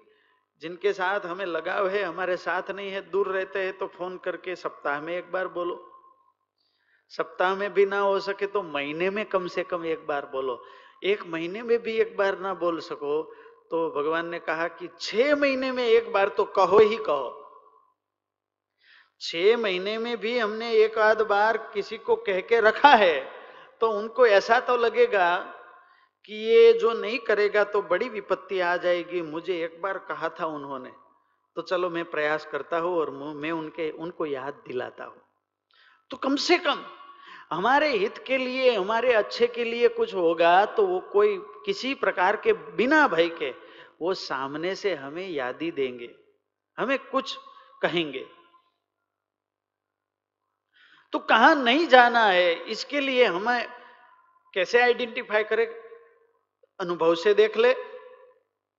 जिनके 0.62 0.94
साथ 0.94 1.26
हमें 1.26 1.46
लगाव 1.46 1.88
है, 1.88 2.04
हमारे 2.04 2.38
साथ 2.38 2.72
नहीं 2.72 2.92
है, 2.92 3.02
दूर 3.12 3.28
रहते 3.28 3.60
हैं 3.60 3.78
तो 3.78 3.88
फ़ोन 3.88 4.18
करके 4.18 4.56
सप्ताह 4.56 5.02
में 5.02 5.18
एक 5.18 5.32
बार 5.32 5.48
बोलो। 5.48 5.90
सप्ताह 7.10 7.56
में 7.56 7.74
भी 7.74 7.86
ना 7.86 8.00
हो 8.00 8.20
सके 8.20 8.48
तो 8.48 8.62
महीने 8.64 9.10
में 9.10 9.26
कम 9.26 9.48
से 9.48 9.64
कम 9.64 9.86
एक 9.86 10.08
बार 10.08 10.26
बोलो। 10.26 10.64
एक 11.04 11.26
महीने 11.28 11.62
में 11.62 11.78
भी 11.84 11.98
एक 11.98 12.16
बार 12.18 12.38
ना 12.40 12.54
बोल 12.54 12.80
सको 12.80 13.22
तो 13.72 13.90
भगवान 13.92 14.28
ने 14.30 14.40
कहा 14.40 14.68
कि 14.68 14.90
छह 15.00 15.36
महीने 15.36 15.72
में 15.72 15.86
एक 15.86 16.12
बार 16.14 16.30
तो 16.30 16.44
कहो 16.56 16.80
ही 16.80 16.98
कहो। 16.98 17.40
छह 19.22 19.58
महीने 19.58 19.98
में 19.98 20.18
भी 20.18 20.38
हमने 20.40 20.72
एक 20.76 20.98
आध 20.98 21.22
बार 21.22 21.58
किसी 21.74 21.98
को 21.98 22.16
कह 22.16 22.40
के 22.42 22.60
रखा 22.62 22.94
है 22.96 23.20
तो 23.82 23.90
उनको 23.92 24.26
ऐसा 24.28 24.60
तो 24.60 24.78
लगेगा 24.78 25.36
कि 26.30 26.36
ये 26.46 26.74
जो 26.74 26.94
नहीं 26.94 27.20
करेगा 27.20 27.64
तो 27.64 27.82
बड़ी 27.82 28.10
विपत्ति 28.10 28.60
आ 28.60 28.76
जाएगी, 28.78 29.22
मुझे 29.22 29.64
एक 29.64 29.82
बार 29.82 29.98
कहा 30.08 30.30
था 30.30 30.46
उन्होंने। 30.46 30.92
तो 31.56 31.62
चलो 31.62 31.90
मैं 31.90 32.04
प्रयास 32.06 32.46
करता 32.46 32.78
हूँ 32.80 32.96
और 32.98 33.10
मैं 33.12 33.52
उनके, 33.52 33.90
उनको 33.92 34.26
याद 34.26 34.62
दिलाता 34.68 35.04
हूँ। 35.04 35.22
तो 36.12 36.18
कम 36.18 36.36
से 36.36 36.58
कम 36.58 36.84
हमारे 37.54 37.90
हित 37.90 38.18
के 38.18 38.38
लिए, 38.38 38.76
हमारे 38.76 39.14
अच्छे 39.14 39.48
के 39.48 39.64
लिए 39.64 39.88
कुछ 39.88 40.14
होगा 40.16 40.66
तो 40.66 40.86
वो 40.88 41.00
कोई 41.00 41.38
किसी 41.66 41.94
प्रकार 41.96 42.36
के 42.36 42.54
बिना 42.54 43.08
भय 43.08 43.28
के 43.30 43.50
वो 44.02 44.14
सामने 44.14 44.76
से 44.76 44.94
हमें 44.96 45.28
यादी 45.30 45.72
देंगे, 45.72 46.10
हमें 46.78 46.98
कुछ 47.00 47.38
कहेंगे। 47.82 48.26
तो 51.14 51.20
कहा 51.20 51.54
नहीं 51.54 51.88
जाना 51.88 52.26
है, 52.26 52.54
इसके 52.66 53.00
लिए 53.00 53.26
हमें 53.26 53.68
कैसे 54.54 54.82
आइडेंटिफाई 54.82 55.44
करें? 55.44 55.66
अनुभव 56.80 57.16
से 57.16 57.34
देख 57.34 57.58
ले। 57.58 57.74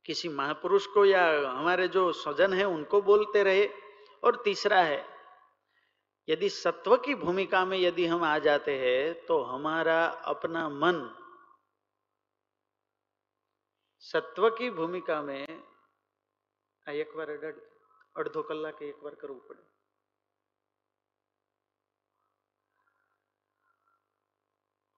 किसी 0.06 0.28
महापुरुष 0.28 0.86
को 0.86 1.04
या 1.04 1.24
हमारे 1.50 1.88
जो 1.88 2.12
स्वजन 2.12 2.52
है, 2.52 2.64
उनको 2.64 3.02
बोलते 3.02 3.42
रहे। 3.42 3.68
और 4.22 4.42
तीसरा 4.44 4.80
है 4.80 5.13
यदि 6.27 6.49
सत्व 6.49 6.95
की 6.97 7.15
भूमिका 7.15 7.63
में 7.65 7.77
यदि 7.77 8.05
हम 8.05 8.23
आ 8.23 8.37
जाते 8.39 8.77
हैं 8.77 9.25
तो 9.25 9.41
हमारा 9.43 10.05
अपना 10.33 10.67
मन 10.69 10.99
सत्व 14.03 14.49
की 14.49 14.69
भूमिका 14.71 15.21
में 15.21 15.45
एक 16.85 17.11
बार 17.15 17.29
અડધો 18.15 18.41
કલાકે 18.43 18.85
એક 18.85 19.03
વાર 19.03 19.15
કરવું 19.15 19.41
પડે 19.47 19.63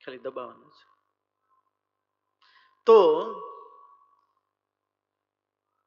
ખાલી 0.02 0.20
દબાવવાનું 0.20 0.72
છે 0.72 0.90
तो 2.88 2.96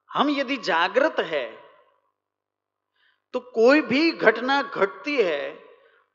हम 0.09 0.29
यदि 0.29 0.55
जागृत 0.57 1.17
है 1.19 1.45
तो 3.34 3.40
कोई 3.40 3.80
भी 3.80 4.10
घटना 4.10 4.62
घटती 4.62 5.16
है 5.16 5.50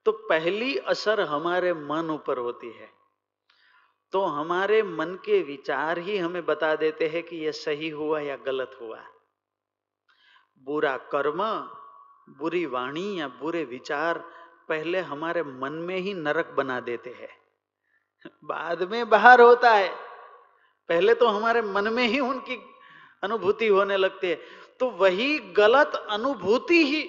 तो 0.06 0.12
पहली 0.30 0.76
असर 0.78 1.22
हमारे 1.22 1.74
मन 1.74 2.10
ऊपर 2.12 2.38
होती 2.38 2.72
है। 2.72 2.90
तो 4.14 4.22
हमारे 4.22 4.82
मन 4.84 5.14
के 5.26 5.42
विचार 5.42 6.00
ही 6.00 6.18
हमें 6.18 6.46
बता 6.46 6.76
देते 6.76 7.08
हैं 7.08 7.24
कि 7.24 7.38
यह 7.38 7.52
सही 7.52 7.90
हुआ 7.90 8.20
या 8.20 8.36
गलत 8.36 8.78
हुआ। 8.82 9.00
बुरा 10.68 10.98
कर्म, 10.98 11.44
बुरी 12.30 12.66
वाणी 12.66 13.20
या 13.20 13.28
बुरे 13.28 13.64
विचार 13.64 14.18
पहले 14.70 15.00
हमारे 15.00 15.44
मन 15.44 15.74
में 15.74 15.98
ही 15.98 16.14
नरक 16.14 16.50
बना 16.50 16.80
देते 16.80 17.10
हैं। 17.10 17.30
बाद 18.44 18.84
में 18.84 19.10
बाहर 19.10 19.42
होता 19.42 19.72
है। 19.72 19.90
पहले 20.90 21.14
तो 21.14 21.28
हमारे 21.28 21.62
मन 21.62 21.94
में 21.94 22.04
ही 22.04 22.20
उनकी 22.20 22.58
अनुभूति 23.24 23.68
होने 23.68 23.98
लगती 23.98 24.30
है। 24.30 24.40
तो 24.80 24.90
वही 24.90 25.38
गलत 25.40 25.92
अनुभूति 26.10 26.84
ही 26.86 27.04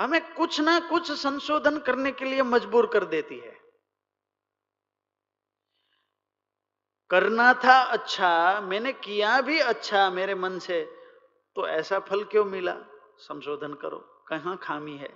हमें 0.00 0.34
कुछ 0.34 0.60
ना 0.60 0.78
कुछ 0.80 1.10
संशोधन 1.12 1.78
करने 1.78 2.12
के 2.12 2.24
लिए 2.24 2.42
मजबूर 2.42 2.86
कर 2.86 3.04
देती 3.04 3.38
है। 3.38 3.58
करना 7.10 7.52
था 7.54 7.80
अच्छा 7.82 8.60
मैंने 8.60 8.92
किया 8.92 9.40
भी 9.40 9.58
अच्छा 9.58 10.10
मेरे 10.10 10.34
मन 10.34 10.58
से 10.58 10.80
तो 11.56 11.66
ऐसा 11.68 11.98
फल 11.98 12.24
क्यों 12.24 12.44
मिला? 12.44 12.76
संशोधन 13.18 13.74
करो, 13.74 13.98
कहाँ 14.28 14.56
खामी 14.62 14.96
है? 14.96 15.12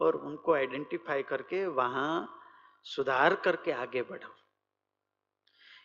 और 0.00 0.16
उनको 0.16 0.54
आइडेंटिफाई 0.54 1.22
करके 1.22 1.66
वहाँ 1.66 2.38
सुधार 2.86 3.34
करके 3.34 3.72
आगे 3.72 4.02
बढ़ो। 4.02 4.34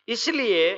इसलिए 0.07 0.69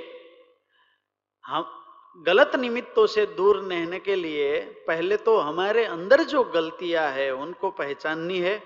हम 1.44 1.76
गलत 2.20 2.56
निमित्तों 2.56 3.06
से 3.08 3.26
दूर 3.26 3.58
रहने 3.58 4.00
के 4.00 4.16
लिए 4.16 4.60
पहले 4.88 5.18
तो 5.18 5.38
हमारे 5.38 5.86
अंदर 5.86 6.24
जो 6.24 6.44
गलतियाँ 6.46 7.10
है, 7.12 7.32
उनको 7.34 7.70
पहचाननी 7.72 8.40
है 8.40 8.62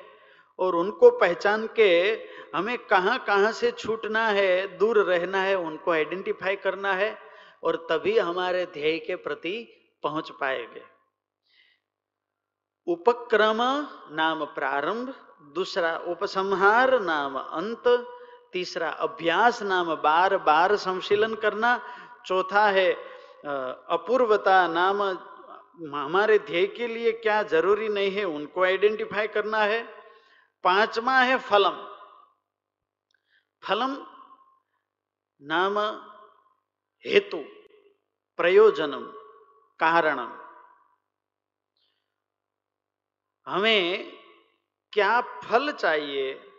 और 0.60 0.76
उनको 0.76 1.10
पहचान 1.20 1.68
के 1.76 1.90
हमें 2.56 2.78
कहाँ 2.78 3.18
कहाँ 3.28 3.52
से 3.52 3.72
छूटना 3.72 4.28
है, 4.28 4.78
दूर 4.78 5.04
रहना 5.04 5.42
है, 5.42 5.56
उनको 5.58 5.92
आइडेंटिफाई 5.92 6.56
करना 6.56 6.94
है 6.94 7.18
और 7.64 7.76
तभी 7.90 8.18
हमारे 8.18 8.66
ध्येय 8.66 8.98
के 9.00 9.16
प्रति 9.16 9.56
पहुँच 10.04 10.32
पाएँगे। 10.32 10.82
उपक्रम 12.88 13.62
नाम 14.12 14.44
प्रारंभ, 14.46 15.14
दूसरा 15.56 15.96
उपसंहार 16.08 17.00
नाम 17.02 17.38
अंत, 17.38 17.88
तीसरा 18.54 18.90
अभ्यास 18.90 19.62
नाम 19.64 19.96
बार 19.96 20.38
बार 20.38 20.76
संशीलन 20.76 21.34
करना, 21.36 21.80
चौथा 22.26 22.68
है 22.68 22.92
अपूर्वता 23.44 24.68
नाम, 24.68 25.02
हमारे 25.96 26.38
ध्येय 26.40 26.68
के 26.68 26.88
लिए 26.88 27.12
क्या 27.12 27.44
ज़रूरी 27.44 27.90
नहीं 27.90 28.12
है, 28.12 28.24
उनको 28.24 28.64
आइडेंटिफाई 28.64 29.28
करना 29.28 29.58
है। 29.58 29.84
पांचवा 30.64 31.18
है 31.20 31.38
फलम। 31.38 31.90
फलम 33.64 33.96
नाम 35.42 35.80
हेतु, 37.06 37.38
प्रयोजनम, 38.40 39.04
कारणम। 39.80 40.40
हमें 43.48 44.18
क्या 44.94 45.22
फल 45.22 45.72
चाहिए, 45.72 46.50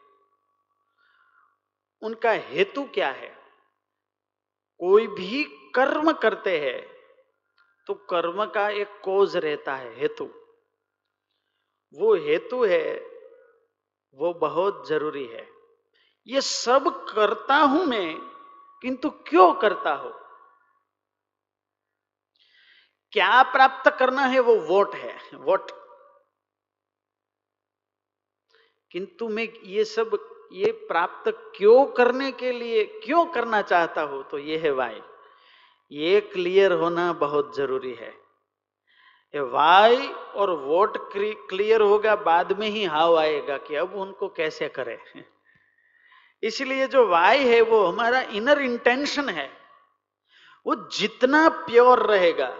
उनका 2.02 2.30
हेतु 2.30 2.84
क्या 2.84 3.10
है? 3.10 3.43
कोई 4.78 5.06
भी 5.06 5.44
कर्म 5.74 6.12
करते 6.12 6.58
हैं 6.60 6.94
तो 7.86 7.94
कर्म 7.94 8.46
का 8.46 8.68
एक 8.68 9.00
कोज 9.04 9.36
रहता 9.36 9.76
है, 9.76 10.00
हेतु। 10.00 10.24
वो 11.94 12.14
हेतु 12.14 12.64
है, 12.64 12.98
वो 14.14 14.34
बहुत 14.34 14.88
ज़रूरी 14.88 15.26
है। 15.26 15.48
ये 16.26 16.40
सब 16.40 17.06
करता 17.14 17.56
हूँ 17.56 17.84
मैं, 17.84 18.18
किंतु 18.82 19.10
क्यों 19.10 19.54
करता 19.54 19.92
हूँ? 19.94 20.12
क्या 23.12 23.42
प्राप्त 23.42 23.90
करना 23.98 24.22
है 24.22 24.40
वो 24.40 24.56
वोट 24.56 24.94
है, 24.94 25.18
वोट। 25.34 25.70
किंतु 28.90 29.28
मैं 29.28 29.48
ये 29.62 29.84
सब 29.84 30.33
ये 30.52 30.72
प्राप्त 30.88 31.30
क्यों 31.56 31.84
करने 31.86 32.30
के 32.32 32.52
लिए 32.52 32.84
क्यों 33.04 33.24
करना 33.26 33.62
चाहता 33.62 34.02
हूँ 34.02 34.22
तो 34.30 34.38
ये 34.38 34.58
है 34.58 34.70
वाई। 34.70 35.00
ये 35.92 36.20
क्लियर 36.20 36.72
होना 36.72 37.12
बहुत 37.12 37.56
ज़रूरी 37.56 37.94
है। 37.94 38.12
ये 39.34 39.40
वाई 39.40 40.06
और 40.34 40.50
वोट 40.50 40.96
क्लियर 41.48 41.80
होगा 41.80 42.16
बाद 42.16 42.58
में 42.58 42.68
ही 42.68 42.84
हाव 42.84 43.18
आएगा 43.18 43.56
कि 43.58 43.74
अब 43.74 43.94
उनको 43.94 44.28
कैसे 44.28 44.68
करें? 44.68 44.98
इसलिए 46.42 46.86
जो 46.86 47.06
वाई 47.08 47.44
है, 47.44 47.60
वो 47.60 47.84
हमारा 47.84 48.20
इनर 48.20 48.60
इंटेंशन 48.60 49.28
है। 49.28 49.50
वो 50.66 50.74
जितना 50.88 51.48
प्योर 51.48 52.06
रहेगा, 52.06 52.56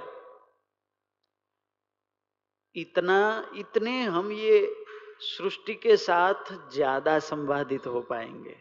इतना, 2.77 3.51
इतने 3.57 4.03
हम 4.03 4.33
ये 4.33 4.84
सृष्टि 5.21 5.75
के 5.75 5.97
साथ 5.97 6.53
ज़्यादा 6.73 7.19
संवादित 7.21 7.87
हो 7.87 8.01
पाएँगे। 8.01 8.57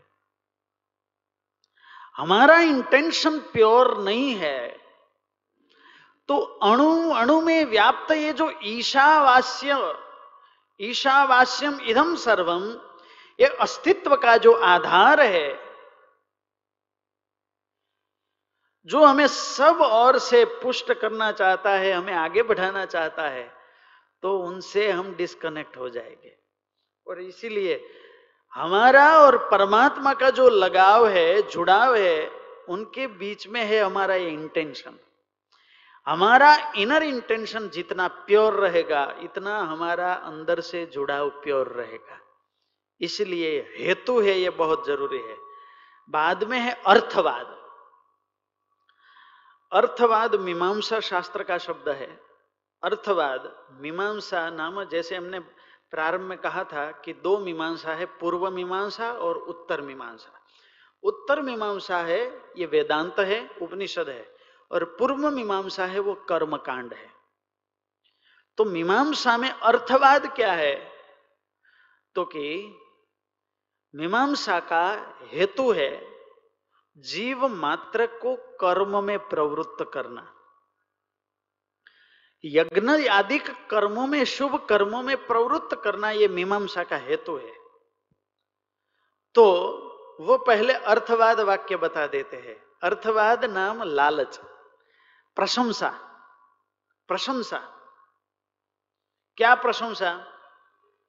हमारा 2.18 2.60
इंटेंशन 2.60 3.40
प्योर 3.54 3.98
नहीं 4.00 4.34
है। 4.36 4.68
तो 6.30 6.38
अणु 6.38 7.10
अणु 7.12 7.40
में 7.42 7.66
व्याप्त 7.66 8.12
ये 8.12 8.34
जो 8.34 8.52
ईशावास्य 8.66 9.78
ईशावास्यम 10.80 11.80
इधम 11.82 12.16
सर्वम 12.16 12.64
ये 13.40 13.48
अस्तित्व 13.62 14.16
का 14.16 14.36
जो 14.38 14.54
आधार 14.54 15.22
है, 15.22 15.60
जो 18.88 19.04
हमें 19.06 19.28
सब 19.28 19.82
और 19.82 20.18
से 20.20 20.44
पुष्ट 20.62 20.94
करना 20.94 21.32
चाहता 21.32 21.72
है, 21.72 21.92
हमें 21.92 22.14
आगे 22.14 22.44
बढ़ाना 22.44 22.86
चाहता 22.86 23.28
है 23.30 23.52
तो 24.24 24.38
उनसे 24.40 24.90
हम 24.92 25.14
डिस्कनेक्ट 25.16 25.78
हो 25.78 25.90
जाएँगे। 25.90 26.36
और 27.08 27.22
इसीलिए 27.22 27.90
हमारा 28.54 29.18
और 29.18 29.38
परमात्मा 29.38 30.14
का 30.14 30.30
जो 30.30 30.50
लगाव 30.50 31.08
है, 31.08 31.42
जुड़ाव 31.42 31.96
है, 31.96 32.32
उनके 32.70 33.08
बीच 33.08 33.48
में 33.48 33.62
है 33.62 33.84
हमारा 33.84 34.16
ये 34.16 34.30
इंटेंशन 34.30 35.00
हमारा 36.08 36.74
इनर 36.76 37.04
इंटेंशन 37.04 37.70
जितना 37.70 38.08
प्योर 38.08 38.54
रहेगा, 38.54 39.16
इतना 39.20 39.60
हमारा 39.60 40.14
अंदर 40.14 40.60
से 40.60 40.86
जुड़ाव 40.86 41.30
प्योर 41.30 41.68
रहेगा। 41.68 42.20
इसलिए 43.02 43.76
हेतु 43.78 44.22
है 44.22 44.40
ये 44.40 44.50
बहुत 44.50 44.88
ज़रूरी 44.88 45.18
है। 45.18 45.38
बाद 46.10 46.44
में 46.44 46.60
है 46.60 46.82
अर्थवाद। 46.88 47.58
अर्थवाद 49.72 50.36
मीमांसा 50.36 51.00
शास्त्र 51.00 51.44
का 51.44 51.58
शब्द 51.58 51.90
है। 51.90 52.22
अर्थवाद, 52.84 53.68
मीमांसा 53.72 54.50
नाम 54.50 54.84
जैसे 54.84 55.16
हमने 55.16 55.40
प्रारंभ 55.94 56.22
में 56.22 56.38
कहा 56.38 56.64
था 56.64 56.92
कि 56.92 57.14
दो 57.14 57.38
मीमांसा 57.38 57.94
है, 57.94 58.06
पूर्व 58.06 58.52
मीमांसा 58.52 59.12
और 59.12 59.38
उत्तर 59.38 59.82
मीमांसा। 59.82 60.40
उत्तर 61.04 61.42
मीमांसा 61.42 61.98
है, 61.98 62.42
ये 62.58 62.66
वेदांत 62.66 63.20
है, 63.20 63.50
उपनिषद 63.62 64.10
है, 64.10 64.36
और 64.72 64.84
पूर्व 64.84 65.30
मीमांसा 65.30 65.86
है, 65.86 66.00
वो 66.00 66.16
कर्मकांड 66.16 66.94
है। 66.94 67.10
तो 68.58 68.66
मीमांसा 68.66 69.38
में 69.38 69.50
अर्थवाद 69.50 70.36
क्या 70.36 70.54
है? 70.54 70.92
तो 72.16 72.26
कि 72.26 72.80
मीमांसा 73.96 74.60
का 74.60 75.16
हेतु 75.24 75.72
है, 75.72 76.14
जीव 76.98 77.48
मात्र 77.48 78.06
को 78.06 78.36
कर्म 78.36 79.04
में 79.04 79.20
प्रवृत्त 79.20 79.92
करना। 79.94 80.33
यज्ञ 82.46 83.08
आदि 83.08 83.40
कर्मों 83.40 84.08
में, 84.08 84.26
शुभ 84.26 84.66
कर्मों 84.66 85.04
में 85.04 85.28
प्रवृत्त 85.28 85.82
करना 85.84 86.12
यह 86.12 86.30
मीमांसा 86.30 86.84
का 86.84 86.98
हेतु 86.98 87.36
है। 87.38 87.54
तो 89.36 89.44
वो 90.22 90.38
पहले 90.38 90.74
अर्थवाद 90.74 91.40
वाक्य 91.40 91.76
बता 91.76 92.08
देते 92.08 92.38
हैं। 92.38 92.66
अर्थवाद 92.84 93.46
नाम 93.46 93.84
लालच, 93.84 94.40
प्रशंसा 95.36 96.10
प्रशंसा। 97.08 97.58
क्या 99.38 99.56
प्रशंसा? 99.56 100.40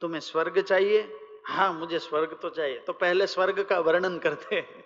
तुम्हें 0.00 0.20
स्वर्ग 0.20 0.62
चाहिए? 0.62 1.00
हाँ 1.46 1.72
मुझे 1.72 1.98
स्वर्ग 1.98 2.38
तो 2.42 2.50
चाहिए। 2.50 2.78
तो 2.78 2.92
पहले 2.92 3.26
स्वर्ग 3.26 3.64
का 3.64 3.80
वर्णन 3.80 4.18
करते 4.18 4.56
हैं 4.56 4.84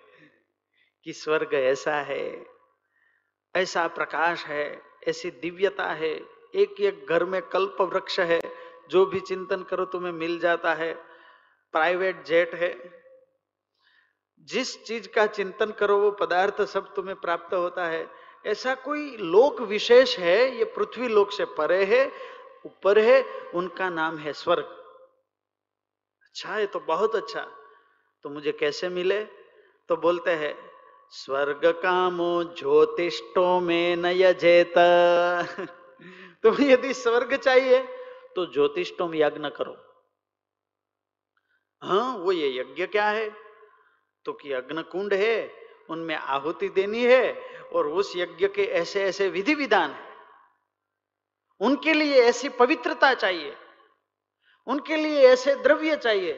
कि 1.03 1.13
स्वर्ग 1.13 1.53
ऐसा 1.53 1.95
है, 1.95 2.45
ऐसा 3.55 3.87
प्रकाश 3.87 4.45
है, 4.45 4.81
ऐसी 5.07 5.31
दिव्यता 5.31 5.85
है 5.85 6.38
एक 6.55 6.81
एक 6.81 7.05
घर 7.09 7.25
में 7.25 7.41
कल्प 7.41 7.81
वृक्ष 7.81 8.19
है, 8.19 8.41
जो 8.89 9.05
भी 9.05 9.19
चिंतन 9.19 9.63
करो 9.63 9.85
तुम्हें 9.85 10.11
मिल 10.11 10.39
जाता 10.39 10.73
है। 10.73 10.93
प्राइवेट 11.71 12.23
जेट 12.25 12.55
है। 12.55 13.03
जिस 14.39 14.83
चीज़ 14.83 15.07
का 15.07 15.25
चिंतन 15.25 15.71
करो, 15.71 15.97
वो 15.97 16.11
पदार्थ 16.11 16.61
सब 16.61 16.95
तुम्हें 16.95 17.15
प्राप्त 17.15 17.53
होता 17.53 17.85
है। 17.85 18.11
ऐसा 18.45 18.75
कोई 18.75 19.17
लोक 19.17 19.61
विशेष 19.61 20.19
है, 20.19 20.57
ये 20.57 20.65
पृथ्वी 20.65 21.07
लोक 21.07 21.31
से 21.31 21.45
परे 21.45 21.85
है, 21.85 22.11
ऊपर 22.65 22.99
है, 22.99 23.25
उनका 23.55 23.89
नाम 23.89 24.17
है 24.17 24.33
स्वर्ग। 24.33 24.63
अच्छा 26.23 26.49
है 26.49 26.67
तो 26.67 26.79
बहुत 26.79 27.15
अच्छा। 27.15 27.51
तो 28.23 28.29
मुझे 28.29 28.51
कैसे 28.51 28.89
मिले? 28.89 29.23
तो 29.89 29.97
बोलते 29.97 30.31
हैं, 30.31 30.71
स्वर्ग 31.09 31.61
कामो 31.65 32.43
ज्योतिषो 32.43 33.59
में 33.59 33.95
न 33.95 34.05
यजेत। 34.05 34.73
तुम्हें 36.43 36.69
यदि 36.69 36.93
स्वर्ग 36.93 37.35
चाहिए 37.35 37.81
तो 38.35 38.45
ज्योतिषोम 38.53 39.15
यज्ञ 39.15 39.49
करो। 39.49 39.75
हाँ 41.81 42.17
वो 42.17 42.31
ये 42.31 42.49
यज्ञ 42.59 42.85
क्या 42.87 43.07
है? 43.09 43.29
तो 44.25 44.33
कि 44.33 44.51
अग्न 44.53 44.81
कुंड 44.81 45.13
है, 45.13 45.51
उनमें 45.89 46.15
आहुति 46.15 46.69
देनी 46.69 47.03
है, 47.03 47.33
और 47.73 47.87
उस 47.87 48.13
यज्ञ 48.15 48.47
के 48.47 48.63
ऐसे 48.73 49.03
ऐसे 49.03 49.27
विधि 49.29 49.55
विधान 49.55 49.91
है। 49.91 50.07
उनके 51.61 51.93
लिए 51.93 52.21
ऐसी 52.23 52.49
पवित्रता 52.49 53.13
चाहिए, 53.13 53.55
उनके 54.67 54.95
लिए 54.95 55.27
ऐसे 55.27 55.55
द्रव्य 55.55 55.95
चाहिए 55.95 56.33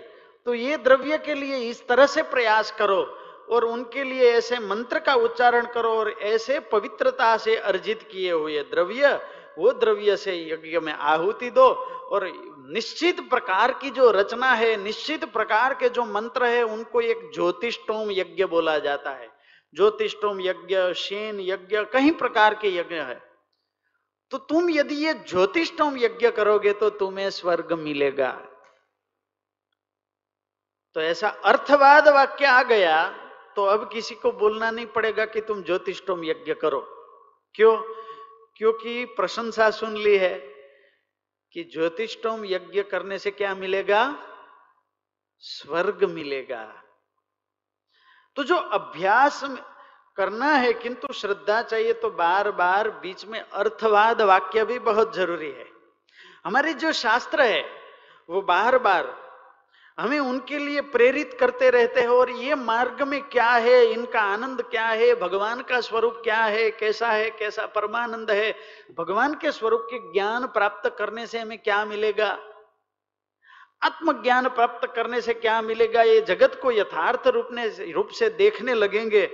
तो 0.47 0.53
ये 0.53 0.78
द्रव्य 0.78 1.18
के 1.18 1.34
लिए 1.34 1.57
इस 1.70 1.88
तरह 1.88 2.05
से 2.05 2.22
प्रयास 2.24 2.72
करो, 2.72 3.01
और 3.49 3.66
उनके 3.66 4.03
लिए 4.03 4.32
ऐसे 4.32 4.59
मंत्र 4.59 4.99
का 4.99 5.16
उच्चारण 5.16 5.66
करो, 5.66 5.89
और 5.89 6.09
ऐसे 6.12 6.59
पवित्रता 6.72 7.36
से 7.38 7.55
अर्जित 7.55 8.07
किए 8.12 8.32
हुए 8.32 8.64
द्रव्य 8.64 9.20
वो 9.58 9.72
द्रव्य 9.74 10.16
से 10.18 10.36
यज्ञ 10.49 10.80
में 10.80 10.93
आहुति 10.93 11.49
दो 11.49 11.68
और 12.12 12.26
निश्चित 12.74 13.20
प्रकार 13.30 13.72
की 13.72 13.89
जो 13.89 14.12
रचना 14.12 14.52
है, 14.52 14.76
निश्चित 14.84 15.26
प्रकार 15.26 15.74
के 15.74 15.89
जो 15.89 16.06
मंत्र 16.06 16.45
है, 16.45 16.64
उनको 16.64 17.02
एक 17.02 17.32
ज्योतिषोम 17.34 18.12
यज्ञ 18.12 18.45
बोला 18.45 18.78
जाता 18.80 19.12
है। 19.12 19.30
ज्योतिषोम 19.74 20.41
यज्ञ, 20.41 20.93
शेन 20.93 21.39
यज्ञ 21.39 21.84
कई 21.93 22.12
प्रकार 22.12 22.56
के 22.56 22.76
यज्ञ 22.76 22.95
है। 22.95 23.22
तो 24.32 24.38
तुम 24.38 24.70
यदि 24.70 24.95
ये 24.95 25.14
ज्योतिषोम 25.14 25.97
यज्ञ 25.97 26.30
करोगे 26.32 26.74
तो 26.74 26.89
तुम्हें 26.89 27.30
स्वर्ग 27.30 27.74
मिलेगा। 27.74 28.32
तो 30.95 31.02
ऐसा 31.02 31.30
अर्थवाद 31.30 32.08
वाक्य 32.08 32.45
आ 32.45 32.64
गया 32.64 32.95
तो 33.56 33.64
अब 33.66 33.89
किसी 33.93 34.16
को 34.16 34.32
बोलना 34.32 34.72
नहीं 34.72 34.86
पड़ेगा 34.86 35.26
कि 35.26 35.41
तुम 35.41 35.64
ज्योतिषोम 35.64 36.24
यज्ञ 36.24 36.54
करो। 36.54 36.80
क्यों? 37.56 37.76
क्योंकि 38.62 39.05
प्रशंसा 39.05 39.72
सुन 39.72 39.97
ली 39.97 40.18
है 40.18 40.38
कि 41.51 41.64
ज्योतिषोम 41.64 42.45
यज्ञ 42.45 42.84
करने 42.84 43.20
से 43.20 43.32
क्या 43.32 43.55
मिलेगा? 43.55 44.16
स्वर्ग 45.38 46.03
मिलेगा। 46.03 46.84
तो 48.36 48.43
जो 48.43 48.55
अभ्यास 48.55 49.43
करना 50.18 50.45
है, 50.45 50.74
किंतु 50.74 51.14
श्रद्धा 51.14 51.62
चाहिए 51.62 51.93
तो 51.93 52.09
बार 52.09 52.51
बार 52.51 52.89
बीच 52.89 53.26
में 53.26 53.39
अर्थवाद 53.39 54.22
वाक्य 54.22 54.66
भी 54.66 54.80
बहुत 54.80 55.16
ज़रूरी 55.16 55.51
है। 55.51 55.68
हमारे 56.45 56.74
जो 56.74 56.91
शास्त्र 56.91 57.41
है, 57.41 57.66
वो 58.30 58.41
बार 58.41 58.78
बार 58.78 59.30
हमें 59.97 60.19
उनके 60.19 60.57
लिए 60.57 60.81
प्रेरित 60.81 61.33
करते 61.39 61.69
रहते 61.69 62.01
हैं 62.01 62.07
और 62.07 62.29
ये 62.29 62.55
मार्ग 62.55 63.01
में 63.01 63.21
क्या 63.21 63.49
है, 63.49 63.83
इनका 63.85 64.21
आनंद 64.21 64.61
क्या 64.61 64.87
है, 64.87 65.13
भगवान 65.15 65.61
का 65.61 65.81
स्वरूप 65.81 66.21
क्या 66.23 66.43
है, 66.43 66.69
कैसा 66.71 67.07
है, 67.07 67.29
कैसा 67.29 67.65
परमानंद 67.65 68.31
है, 68.31 68.53
भगवान 68.97 69.33
के 69.33 69.51
स्वरूप 69.51 69.87
के 69.91 69.99
ज्ञान 70.13 70.45
प्राप्त 70.47 70.95
करने 70.97 71.27
से 71.27 71.39
हमें 71.39 71.57
क्या 71.57 71.83
मिलेगा? 71.85 72.37
आत्मज्ञान 73.81 74.47
प्राप्त 74.49 74.87
करने 74.95 75.21
से 75.21 75.33
क्या 75.33 75.61
मिलेगा? 75.61 76.01
ये 76.01 76.21
जगत 76.21 76.59
को 76.61 76.71
यथार्थ 76.71 77.27
रूप 77.27 77.47
ने, 77.51 77.67
रूप 77.91 78.09
से 78.09 78.29
देखने 78.29 78.73
लगेंगे 78.73 79.25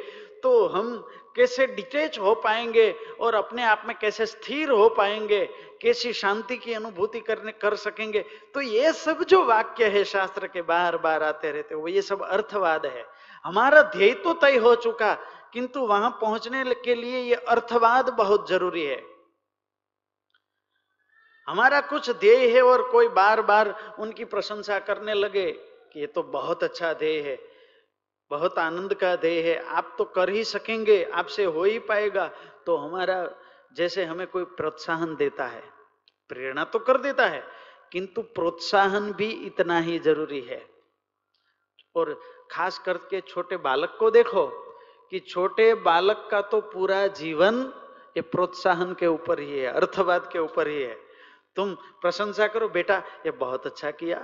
तो 0.44 0.68
हम 0.68 1.08
कैसे 1.38 1.66
डिटेच 1.68 2.18
हो 2.20 2.34
पाएँगे 2.36 2.92
और 3.20 3.36
अपने 3.36 3.64
आप 3.66 3.84
में 3.88 3.96
कैसे 3.98 4.26
स्थिर 4.26 4.70
हो 4.70 4.88
पाएँगे, 4.90 5.46
कैसी 5.82 6.14
शांति 6.14 6.56
की 6.58 6.74
अनुभूति 6.74 7.20
करने, 7.20 7.52
कर 7.54 7.76
सकेंगे। 7.78 8.24
तो 8.54 8.62
ये 8.62 8.92
सब 8.94 9.24
जो 9.24 9.44
वाक्य 9.46 9.88
है 9.88 10.04
शास्त्र 10.06 10.48
के 10.48 10.62
बार 10.64 10.98
बार 10.98 11.24
आते 11.24 11.52
रहते 11.52 11.76
वो 11.76 11.88
ये 11.88 12.02
सब 12.02 12.22
अर्थवाद 12.24 12.86
है। 12.86 13.06
हमारा 13.46 13.82
ध्येय 13.88 14.14
तो 14.14 14.34
तय 14.36 14.58
हो 14.58 14.74
चुका, 14.78 15.14
किंतु 15.54 15.80
वहाँ 15.82 16.10
पहुँचने 16.22 16.64
के 16.76 16.96
लिए 16.96 17.20
ये 17.20 17.36
अर्थवाद 17.36 18.10
बहुत 18.10 18.50
ज़रूरी 18.50 18.86
है। 18.86 19.02
हमारा 21.48 21.82
कुछ 21.82 22.10
ध्येय 22.12 22.48
है 22.48 22.62
और 22.62 22.82
कोई 22.92 23.08
बार 23.10 23.42
बार 23.42 23.74
उनकी 24.00 24.26
प्रशंसा 24.26 24.80
करने 24.80 25.14
लगे, 25.14 25.52
कि 25.52 26.00
ये 26.00 26.08
तो 26.08 26.24
बहुत 26.24 26.64
अच्छा 26.64 26.94
ध्येय 26.94 27.20
है। 27.22 27.36
बहुत 28.32 28.58
आनंद 28.60 28.94
का 28.94 29.16
ध्येय 29.16 29.42
है। 29.42 29.58
आप 29.66 29.96
तो 29.98 30.04
कर 30.06 30.30
ही 30.30 30.44
सकेंगे, 30.44 31.04
आपसे 31.04 31.44
हो 31.44 31.64
ही 31.64 31.80
पाएगा। 31.80 32.28
तो 32.66 32.76
हमारा 32.78 33.30
जैसे 33.76 34.04
हमें 34.06 34.26
कोई 34.28 34.44
प्रोत्साहन 34.44 35.16
देता 35.16 35.46
है, 35.46 35.64
प्रेरणा 36.30 36.64
तो 36.64 36.80
कर 36.80 36.98
देता 36.98 37.26
है, 37.26 37.44
किंतु 37.92 38.22
प्रोत्साहन 38.22 39.12
भी 39.14 39.30
इतना 39.46 39.80
ही 39.80 40.00
ज़रूरी 40.00 40.42
है। 40.42 40.66
और 41.96 42.20
खास 42.52 42.78
करके 42.80 43.22
छोटे 43.22 43.58
बालक 43.58 43.96
को 44.00 44.12
देखो 44.12 44.46
कि 45.12 45.20
छोटे 45.20 45.74
बालक 45.74 46.28
का 46.32 46.42
तो 46.42 46.62
पूरा 46.62 47.06
जीवन 47.08 47.62
ये 48.18 48.22
प्रोत्साहन 48.22 48.94
के 48.94 49.08
ऊपर 49.08 49.40
ही 49.40 49.60
है, 49.60 49.68
अर्थवाद 49.68 50.30
के 50.32 50.40
ऊपर 50.40 50.68
ही 50.68 50.82
है। 50.82 50.98
तुम 51.56 51.74
प्रशंसा 52.02 52.48
करो, 52.48 52.68
बेटा, 52.70 52.98
ये 53.26 53.32
बहुत 53.32 53.66
अच्छा 53.66 53.92
किया। 53.92 54.20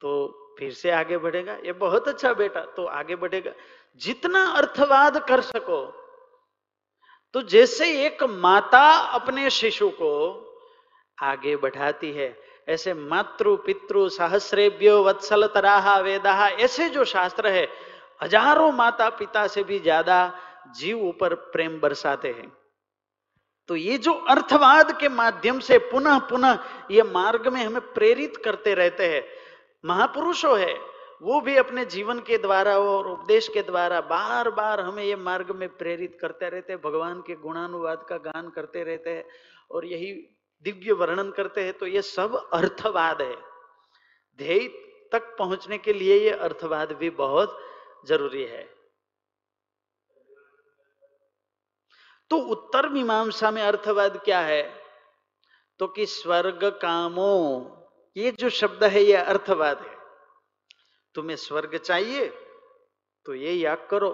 तो 0.00 0.10
फिर 0.58 0.72
से 0.72 0.90
आगे 0.92 1.18
बढ़ेगा। 1.18 1.56
ये 1.64 1.72
बहुत 1.74 2.08
अच्छा 2.08 2.32
बेटा 2.34 2.60
तो 2.76 2.84
आगे 2.86 3.16
बढ़ेगा। 3.16 3.52
जितना 4.00 4.44
अर्थवाद 4.52 5.18
कर 5.28 5.40
सको 5.42 5.84
तो 7.34 7.42
जैसे 7.44 7.86
एक 8.06 8.22
माता 8.24 8.88
अपने 9.14 9.48
शिशु 9.50 9.88
को 9.92 10.10
आगे 11.18 11.54
बढ़ाती 11.56 12.10
है, 12.12 12.36
ऐसे 12.68 12.94
मातृ, 12.94 13.54
पितृ, 13.56 14.08
सहस्रेभ्यो, 14.08 15.02
वत्सल, 15.04 15.46
तराहा 15.46 15.98
वेदा 16.00 16.48
ऐसे 16.48 16.88
जो 16.90 17.04
शास्त्र 17.06 17.48
है, 17.48 17.66
हज़ारों 18.22 18.70
माता 18.72 19.08
पिता 19.12 19.46
से 19.46 19.62
भी 19.64 19.78
ज़्यादा 19.80 20.18
जीव 20.76 21.00
ऊपर 21.00 21.34
प्रेम 21.34 21.78
बरसाते 21.80 22.28
हैं। 22.30 22.52
तो 23.68 23.76
ये 23.76 23.98
जो 23.98 24.12
अर्थवाद 24.12 24.98
के 25.00 25.08
माध्यम 25.10 25.58
से 25.60 25.78
पुनः 25.90 26.18
पुनः 26.28 26.58
ये 26.90 27.02
मार्ग 27.04 27.46
में 27.48 27.62
हमें 27.62 27.92
प्रेरित 27.94 28.36
करते 28.44 28.74
रहते 28.74 29.08
हैं 29.08 29.22
महापुरुषों 29.84 30.58
है, 30.60 30.74
वो 31.22 31.40
भी 31.40 31.56
अपने 31.56 31.84
जीवन 31.84 32.18
के 32.20 32.38
द्वारा 32.38 32.76
और 32.78 33.06
उपदेश 33.08 33.48
के 33.48 33.62
द्वारा 33.62 34.00
बार 34.00 34.50
बार 34.50 34.80
हमें 34.80 35.02
ये 35.04 35.16
मार्ग 35.16 35.50
में 35.50 35.68
प्रेरित 35.68 36.16
करते 36.20 36.48
रहते 36.48 36.72
हैं, 36.72 36.80
भगवान 36.82 37.20
के 37.20 37.34
गुणानुवाद 37.34 38.04
का 38.08 38.16
गान 38.16 38.48
करते 38.48 38.82
रहते 38.84 39.10
हैं 39.10 39.24
और 39.70 39.84
यही 39.86 40.12
दिव्य 40.64 40.92
वर्णन 40.92 41.30
करते 41.30 41.64
हैं 41.64 41.72
तो 41.78 41.86
ये 41.86 42.02
सब 42.02 42.34
अर्थवाद 42.52 43.22
है। 43.22 43.36
ध्येय 44.38 44.68
तक 45.12 45.34
पहुँचने 45.38 45.78
के 45.78 45.92
लिए 45.92 46.18
ये 46.18 46.30
अर्थवाद 46.30 46.92
भी 46.92 47.10
बहुत 47.10 47.58
ज़रूरी 48.06 48.42
है। 48.42 48.62
तो 52.30 52.36
उत्तर 52.36 52.88
मीमांसा 52.88 53.50
में 53.50 53.62
अर्थवाद 53.62 54.16
क्या 54.24 54.40
है? 54.40 54.62
तो 55.80 55.86
कि 55.86 56.06
स्वर्ग 56.06 56.64
कामो 56.82 57.80
ये 58.16 58.30
जो 58.30 58.48
शब्द 58.50 58.84
है, 58.84 59.02
ये 59.02 59.14
अर्थवाद 59.14 59.78
है। 59.78 59.94
तुम्हें 61.14 61.36
स्वर्ग 61.36 61.76
चाहिए 61.78 62.26
तो 63.26 63.34
ये 63.34 63.52
याद 63.52 63.86
करो। 63.90 64.10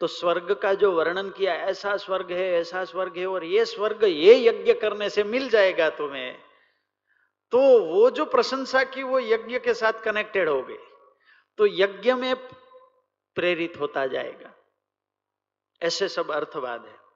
तो 0.00 0.06
स्वर्ग 0.06 0.52
का 0.54 0.72
जो 0.74 0.90
वर्णन 0.92 1.30
किया, 1.30 1.54
ऐसा 1.54 1.96
स्वर्ग 1.96 2.32
है, 2.32 2.52
ऐसा 2.52 2.84
स्वर्ग 2.84 3.16
है, 3.16 3.26
और 3.26 3.44
ये 3.44 3.64
स्वर्ग 3.64 4.04
ये 4.04 4.34
यज्ञ 4.38 4.74
करने 4.74 5.10
से 5.10 5.24
मिल 5.24 5.48
जाएगा 5.48 5.88
तुम्हें 5.90 6.38
तो 7.52 7.58
वो 7.84 8.10
जो 8.10 8.24
प्रशंसा 8.24 8.82
की, 8.84 9.02
वो 9.02 9.18
यज्ञ 9.20 9.58
के 9.58 9.74
साथ 9.74 9.92
कनेक्टेड 9.92 10.48
हो 10.48 10.62
गई 10.62 10.76
तो 11.58 11.66
यज्ञ 11.66 12.12
में 12.14 12.34
प्रेरित 13.36 13.78
होता 13.80 14.06
जाएगा। 14.06 14.52
ऐसे 15.82 16.08
सब 16.08 16.30
अर्थवाद 16.30 16.84
है। 16.86 17.07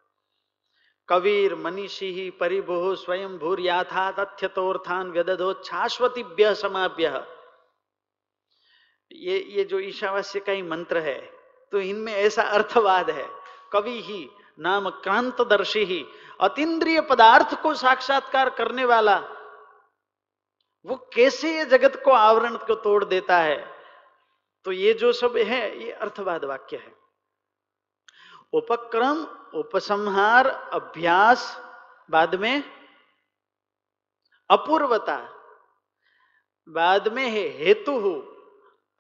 कबीर 1.09 1.55
मनीषी 1.55 2.13
ही 2.13 2.29
परिभो 2.31 2.95
स्वयं 2.97 3.37
भूर 3.39 3.61
याथा 3.61 4.11
तथ्य 4.13 4.49
तोर्थान 4.49 5.11
व्यदो 5.11 5.53
शाश्वतीभ्य 5.65 6.55
समाभ्य। 6.55 7.23
ये 9.11 9.39
ये 9.49 9.65
जो 9.65 9.79
ईशावास्य 9.81 10.41
का 10.41 10.53
ही 10.53 10.63
मंत्र 10.65 10.99
है 11.01 11.21
तो 11.73 11.81
इनमें 11.81 12.13
ऐसा 12.13 12.43
अर्थवाद 12.43 13.11
है, 13.11 13.27
कवि 13.73 14.01
ही, 14.03 14.29
नाम 14.59 14.89
क्रांतदर्शी 15.03 15.85
ही 15.85 16.05
अतिद्रिय 16.41 17.01
पदार्थ 17.01 17.55
को 17.63 17.75
साक्षात्कार 17.75 18.51
करने 18.51 18.85
वाला, 18.85 19.17
वो 20.87 20.97
कैसे 21.15 21.57
ये 21.57 21.65
जगत 21.67 22.01
को 22.05 22.11
आवरण 22.13 22.57
को 22.59 22.75
तोड़ 22.77 23.05
देता 23.05 23.39
है? 23.39 23.57
तो 24.67 24.73
ये 24.73 24.93
जो 24.95 25.13
सब 25.13 25.37
है, 25.39 25.85
ये 25.85 25.91
अर्थवाद 25.93 26.45
वाक्य 26.45 26.77
है। 26.77 26.95
उपक्रम 28.53 29.25
उपसंहार, 29.55 30.47
अभ्यास, 30.73 31.45
बाद 32.11 32.35
में 32.35 32.63
अपूर्वता, 34.51 35.17
बाद 36.69 37.09
में 37.09 37.25
है 37.25 37.47
हेतु 37.59 37.99
हो, 38.01 38.15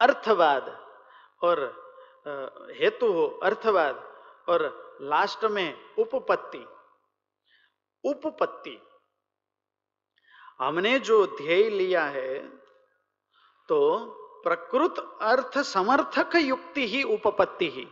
अर्थवाद, 0.00 0.70
और 1.42 1.60
हेतु 2.72 3.12
हो, 3.12 3.26
अर्थवाद, 3.42 3.96
और 4.48 4.64
लास्ट 5.02 5.44
में 5.44 5.68
उपपत्ति। 5.98 6.64
उपपत्ति। 8.04 8.78
हमने 10.60 10.98
जो 10.98 11.26
ध्येय 11.26 11.68
लिया 11.70 12.04
है 12.06 12.38
तो 13.68 13.78
प्रकृत 14.44 14.98
अर्थ 15.22 15.58
समर्थक 15.58 16.36
युक्ति 16.36 16.86
ही 16.88 17.02
उपपत्ति 17.14 17.68
ही। 17.70 17.86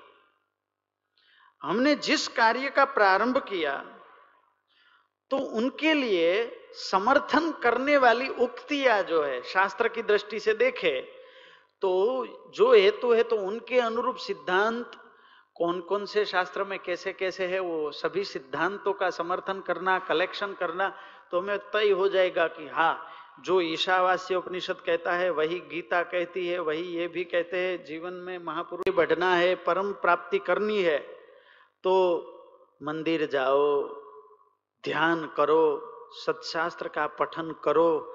हमने 1.62 1.94
जिस 2.04 2.26
कार्य 2.28 2.68
का 2.70 2.84
प्रारंभ 2.90 3.38
किया 3.48 3.76
तो 5.30 5.36
उनके 5.36 5.92
लिए 5.94 6.30
समर्थन 6.74 7.50
करने 7.62 7.96
वाली 7.96 8.28
उक्तियाँ 8.28 9.02
जो 9.02 9.22
है, 9.22 9.42
शास्त्र 9.42 9.88
की 9.88 10.02
दृष्टि 10.02 10.40
से 10.40 10.54
देखे 10.54 11.00
तो 11.82 11.90
जो 12.54 12.72
हेतु 12.72 13.12
है 13.12 13.22
तो 13.22 13.36
उनके 13.38 13.78
अनुरूप 13.80 14.16
सिद्धांत 14.16 14.90
कौन 15.56 15.80
कौन 15.80 16.04
से 16.06 16.24
शास्त्र 16.24 16.64
में 16.64 16.78
कैसे 16.78 17.12
कैसे 17.12 17.46
है, 17.46 17.58
वो 17.60 17.90
सभी 17.92 18.24
सिद्धांतों 18.24 18.92
का 18.92 19.10
समर्थन 19.10 19.60
करना 19.60 19.98
कलेक्शन 19.98 20.52
करना 20.60 20.88
तो 21.30 21.40
हमें 21.40 21.58
तय 21.72 21.90
हो 21.90 22.08
जाएगा 22.08 22.46
कि 22.48 22.68
हाँ 22.68 23.06
जो 23.44 23.60
ईशावास्य 23.60 24.34
उपनिषद 24.34 24.80
कहता 24.86 25.12
है, 25.12 25.30
वही 25.30 25.58
गीता 25.70 26.02
कहती 26.02 26.46
है, 26.48 26.58
वही 26.58 26.82
ये 26.96 27.06
भी 27.08 27.24
कहते 27.24 27.56
हैं, 27.56 27.84
जीवन 27.84 28.12
में 28.12 28.38
महापुरुष 28.38 28.94
बढ़ना 28.94 29.34
है, 29.34 29.54
परम 29.56 29.92
प्राप्ति 29.92 30.38
करनी 30.38 30.82
है। 30.82 30.98
तो 31.84 32.26
मंदिर 32.82 33.26
जाओ, 33.26 33.82
ध्यान 34.84 35.26
करो, 35.36 35.92
सत्शास्त्र 36.12 36.88
का 36.88 37.06
पठन 37.06 37.54
करो, 37.64 38.14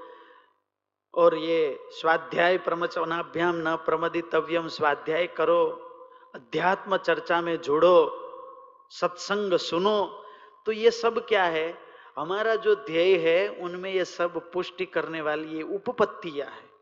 और 1.16 1.36
ये 1.36 1.80
स्वाध्याय 1.90 2.58
प्रमचनाभ्याम 2.58 3.56
न 3.56 3.76
प्रमदितव्यम 3.76 4.68
स्वाध्याय 4.68 5.28
करो, 5.28 5.66
अध्यात्म 6.36 6.98
चर्चा 6.98 7.42
में 7.42 7.62
जुड़ो, 7.62 8.22
सत्संग 8.90 9.54
सुनो। 9.54 10.24
तो 10.66 10.72
ये 10.72 10.92
सब 10.92 11.28
क्या 11.28 11.44
है? 11.44 11.78
हमारा 12.18 12.56
जो 12.56 12.76
ध्येय 12.76 13.18
है, 13.18 13.50
उनमें 13.50 13.94
ये 13.94 14.06
सब 14.06 14.52
पुष्टि 14.52 14.86
करने 14.86 15.22
वाली 15.22 15.58
ये 15.58 15.64
उपपत्तियाँ 15.64 16.48
है। 16.48 16.75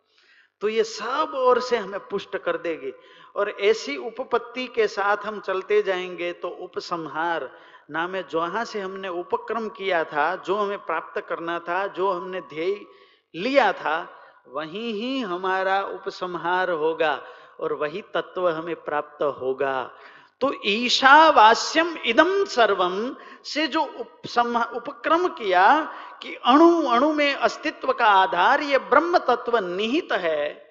तो 0.63 0.69
ये 0.69 0.83
सब 0.83 1.31
ओर 1.35 1.59
से 1.59 1.77
हमें 1.77 1.99
पुष्ट 1.99 2.37
कर 2.37 2.57
देगी। 2.57 2.91
और 3.35 3.49
ऐसी 3.61 3.95
उपपत्ति 3.97 4.65
के 4.67 4.87
साथ 4.87 5.25
हम 5.25 5.39
चलते 5.39 5.81
जाएँगे 5.81 6.31
तो 6.33 6.47
उपसंहार 6.47 7.49
नामे 7.91 8.21
जहाँ 8.23 8.63
से 8.65 8.79
हमने 8.79 9.07
उपक्रम 9.09 9.67
किया 9.69 10.03
था, 10.03 10.35
जो 10.35 10.55
हमें 10.55 10.77
प्राप्त 10.77 11.19
करना 11.21 11.59
था, 11.59 11.85
जो 11.87 12.11
हमने 12.11 12.41
ध्येय 12.41 12.79
लिया 13.35 13.71
था, 13.73 13.97
वही 14.47 14.91
ही 14.91 15.19
हमारा 15.21 15.81
उपसंहार 15.83 16.69
होगा 16.69 17.19
और 17.59 17.73
वही 17.73 18.01
तत्व 18.13 18.49
हमें 18.49 18.75
प्राप्त 18.75 19.23
होगा। 19.41 19.91
तो 20.41 20.53
ईशावास्यम 20.65 21.95
इदम 22.05 22.43
सर्वम 22.45 23.15
से 23.43 23.67
जो 23.67 23.83
उपक्रम 23.83 25.27
किया 25.27 25.65
कि 26.23 26.35
अणु 26.35 26.87
अणु 26.87 27.13
में 27.13 27.33
अस्तित्व 27.33 27.93
का 27.93 28.05
आधार 28.05 28.61
ये 28.61 28.77
ब्रह्म 28.77 29.17
तत्व 29.17 29.57
निहित 29.57 30.11
है। 30.11 30.63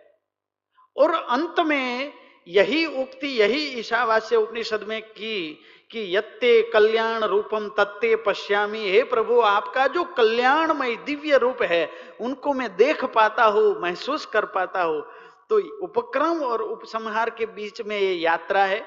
और 0.96 1.14
अंत 1.14 1.60
में 1.60 2.12
यही 2.48 2.84
उक्ति, 2.86 3.28
यही 3.28 3.66
ईशावास्य 3.80 4.36
उपनिषद 4.36 4.84
में 4.88 5.02
की 5.02 5.58
कि 5.90 6.16
यत्ते 6.16 6.62
कल्याण 6.62 7.24
रूपम 7.24 7.68
तत्ते 7.68 8.16
पश्यामी। 8.16 8.90
हे 8.90 9.02
प्रभु, 9.02 9.40
आपका 9.40 9.86
जो 9.86 10.04
कल्याणमय 10.04 10.96
दिव्य 10.96 11.38
रूप 11.38 11.62
है, 11.62 11.90
उनको 12.20 12.52
मैं 12.52 12.76
देख 12.76 13.04
पाता 13.04 13.44
हूँ, 13.44 13.80
महसूस 13.80 14.26
कर 14.26 14.44
पाता 14.44 14.82
हूँ। 14.82 15.02
तो 15.48 15.58
उपक्रम 15.84 16.42
और 16.42 16.62
उपसंहार 16.62 17.30
के 17.30 17.46
बीच 17.46 17.82
में 17.82 18.00
ये 18.00 18.12
यात्रा 18.12 18.64
है 18.64 18.86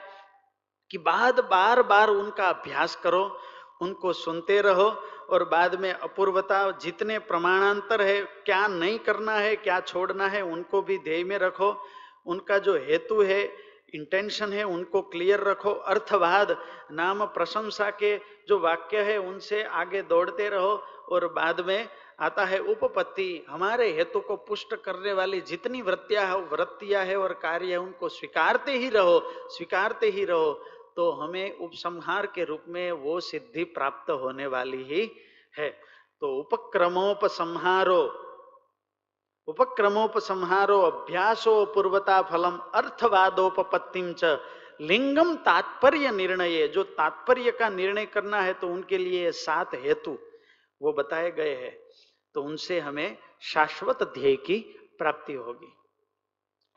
कि 0.91 0.97
बाद 0.97 1.39
बार 1.39 1.81
बार 1.83 2.09
उनका 2.09 2.49
अभ्यास 2.49 2.95
करो 2.95 3.39
उनको 3.81 4.13
सुनते 4.13 4.61
रहो 4.61 4.89
और 5.29 5.43
बाद 5.43 5.79
में 5.81 5.91
अपूर्वता, 5.93 6.71
जितने 6.71 7.19
प्रमाणांतर 7.19 8.01
है, 8.01 8.21
क्या 8.21 8.67
नहीं 8.67 8.99
करना 8.99 9.33
है, 9.33 9.55
क्या 9.55 9.79
छोड़ना 9.79 10.27
है, 10.27 10.41
उनको 10.41 10.81
भी 10.81 10.97
ध्येय 10.97 11.23
में 11.23 11.37
रखो। 11.37 11.75
उनका 12.25 12.57
जो 12.57 12.75
हेतु 12.77 13.21
है 13.21 13.43
इंटेंशन 13.95 14.53
है, 14.53 14.63
उनको 14.63 15.01
क्लियर 15.01 15.39
रखो। 15.39 15.71
अर्थवाद 15.71 16.57
नाम 16.91 17.25
प्रशंसा 17.25 17.89
के 17.89 18.17
जो 18.47 18.59
वाक्य 18.59 19.01
है, 19.01 19.17
उनसे 19.17 19.63
आगे 19.63 20.01
दौड़ते 20.01 20.49
रहो 20.49 20.83
और 21.09 21.27
बाद 21.27 21.59
में 21.59 21.87
आता 22.19 22.45
है 22.45 22.59
उपपत्ति। 22.59 23.45
हमारे 23.49 23.91
हेतु 23.91 24.19
को 24.19 24.35
पुष्ट 24.35 24.75
करने 24.75 25.13
वाली 25.13 25.41
जितनी 25.41 25.81
वृत्तियाँ 25.81 26.25
है 26.25 26.37
वृत्तियाँ 26.41 27.03
है 27.05 27.15
और 27.15 27.33
कार्य 27.33 27.71
है, 27.71 27.77
उनको 27.77 28.09
स्वीकारते 28.09 28.71
ही 28.71 28.89
रहो, 28.89 29.19
स्वीकारते 29.49 30.09
ही 30.09 30.25
रहो। 30.25 30.53
तो 30.97 31.09
हमें 31.11 31.57
उपसंहार 31.57 32.25
के 32.25 32.43
रूप 32.43 32.63
में 32.67 32.91
वो 32.91 33.19
सिद्धि 33.21 33.63
प्राप्त 33.73 34.11
होने 34.11 34.47
वाली 34.47 34.83
ही 34.83 35.09
है। 35.53 35.69
तो 36.21 36.35
उपक्रमोपसंहारो 36.39 38.01
उपक्रमोपसंहारो 39.47 40.79
अभ्यासो 40.81 41.53
पूर्वता 41.65 42.21
फलम 42.21 42.57
अर्थवादोपत्तिम 42.75 44.13
च। 44.13 44.37
लिंगम 44.81 45.35
तात्पर्य 45.35 46.11
निर्णय, 46.11 46.67
जो 46.67 46.83
तात्पर्य 46.83 47.51
का 47.51 47.69
निर्णय 47.69 48.05
करना 48.05 48.41
है 48.41 48.53
तो 48.53 48.67
उनके 48.67 48.97
लिए 48.97 49.31
सात 49.31 49.75
हेतु 49.75 50.17
वो 50.81 50.93
बताए 50.93 51.29
गए 51.31 51.55
हैं। 51.55 51.77
तो 52.35 52.43
उनसे 52.43 52.79
हमें 52.79 53.17
शाश्वत 53.43 54.03
ध्येय 54.13 54.35
की 54.37 54.57
प्राप्ति 54.97 55.33
होगी। 55.33 55.71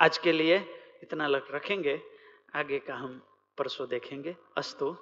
आज 0.00 0.18
के 0.18 0.32
लिए 0.32 0.56
इतना 1.02 1.26
लग 1.26 1.54
रखेंगे, 1.54 2.00
आगे 2.54 2.78
का 2.78 2.94
हम 2.94 3.20
परसों 3.58 3.88
देखेंगे। 3.88 4.36
अस्तु। 4.56 4.96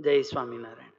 जय 0.00 0.22
स्वामीनारायण 0.22 0.95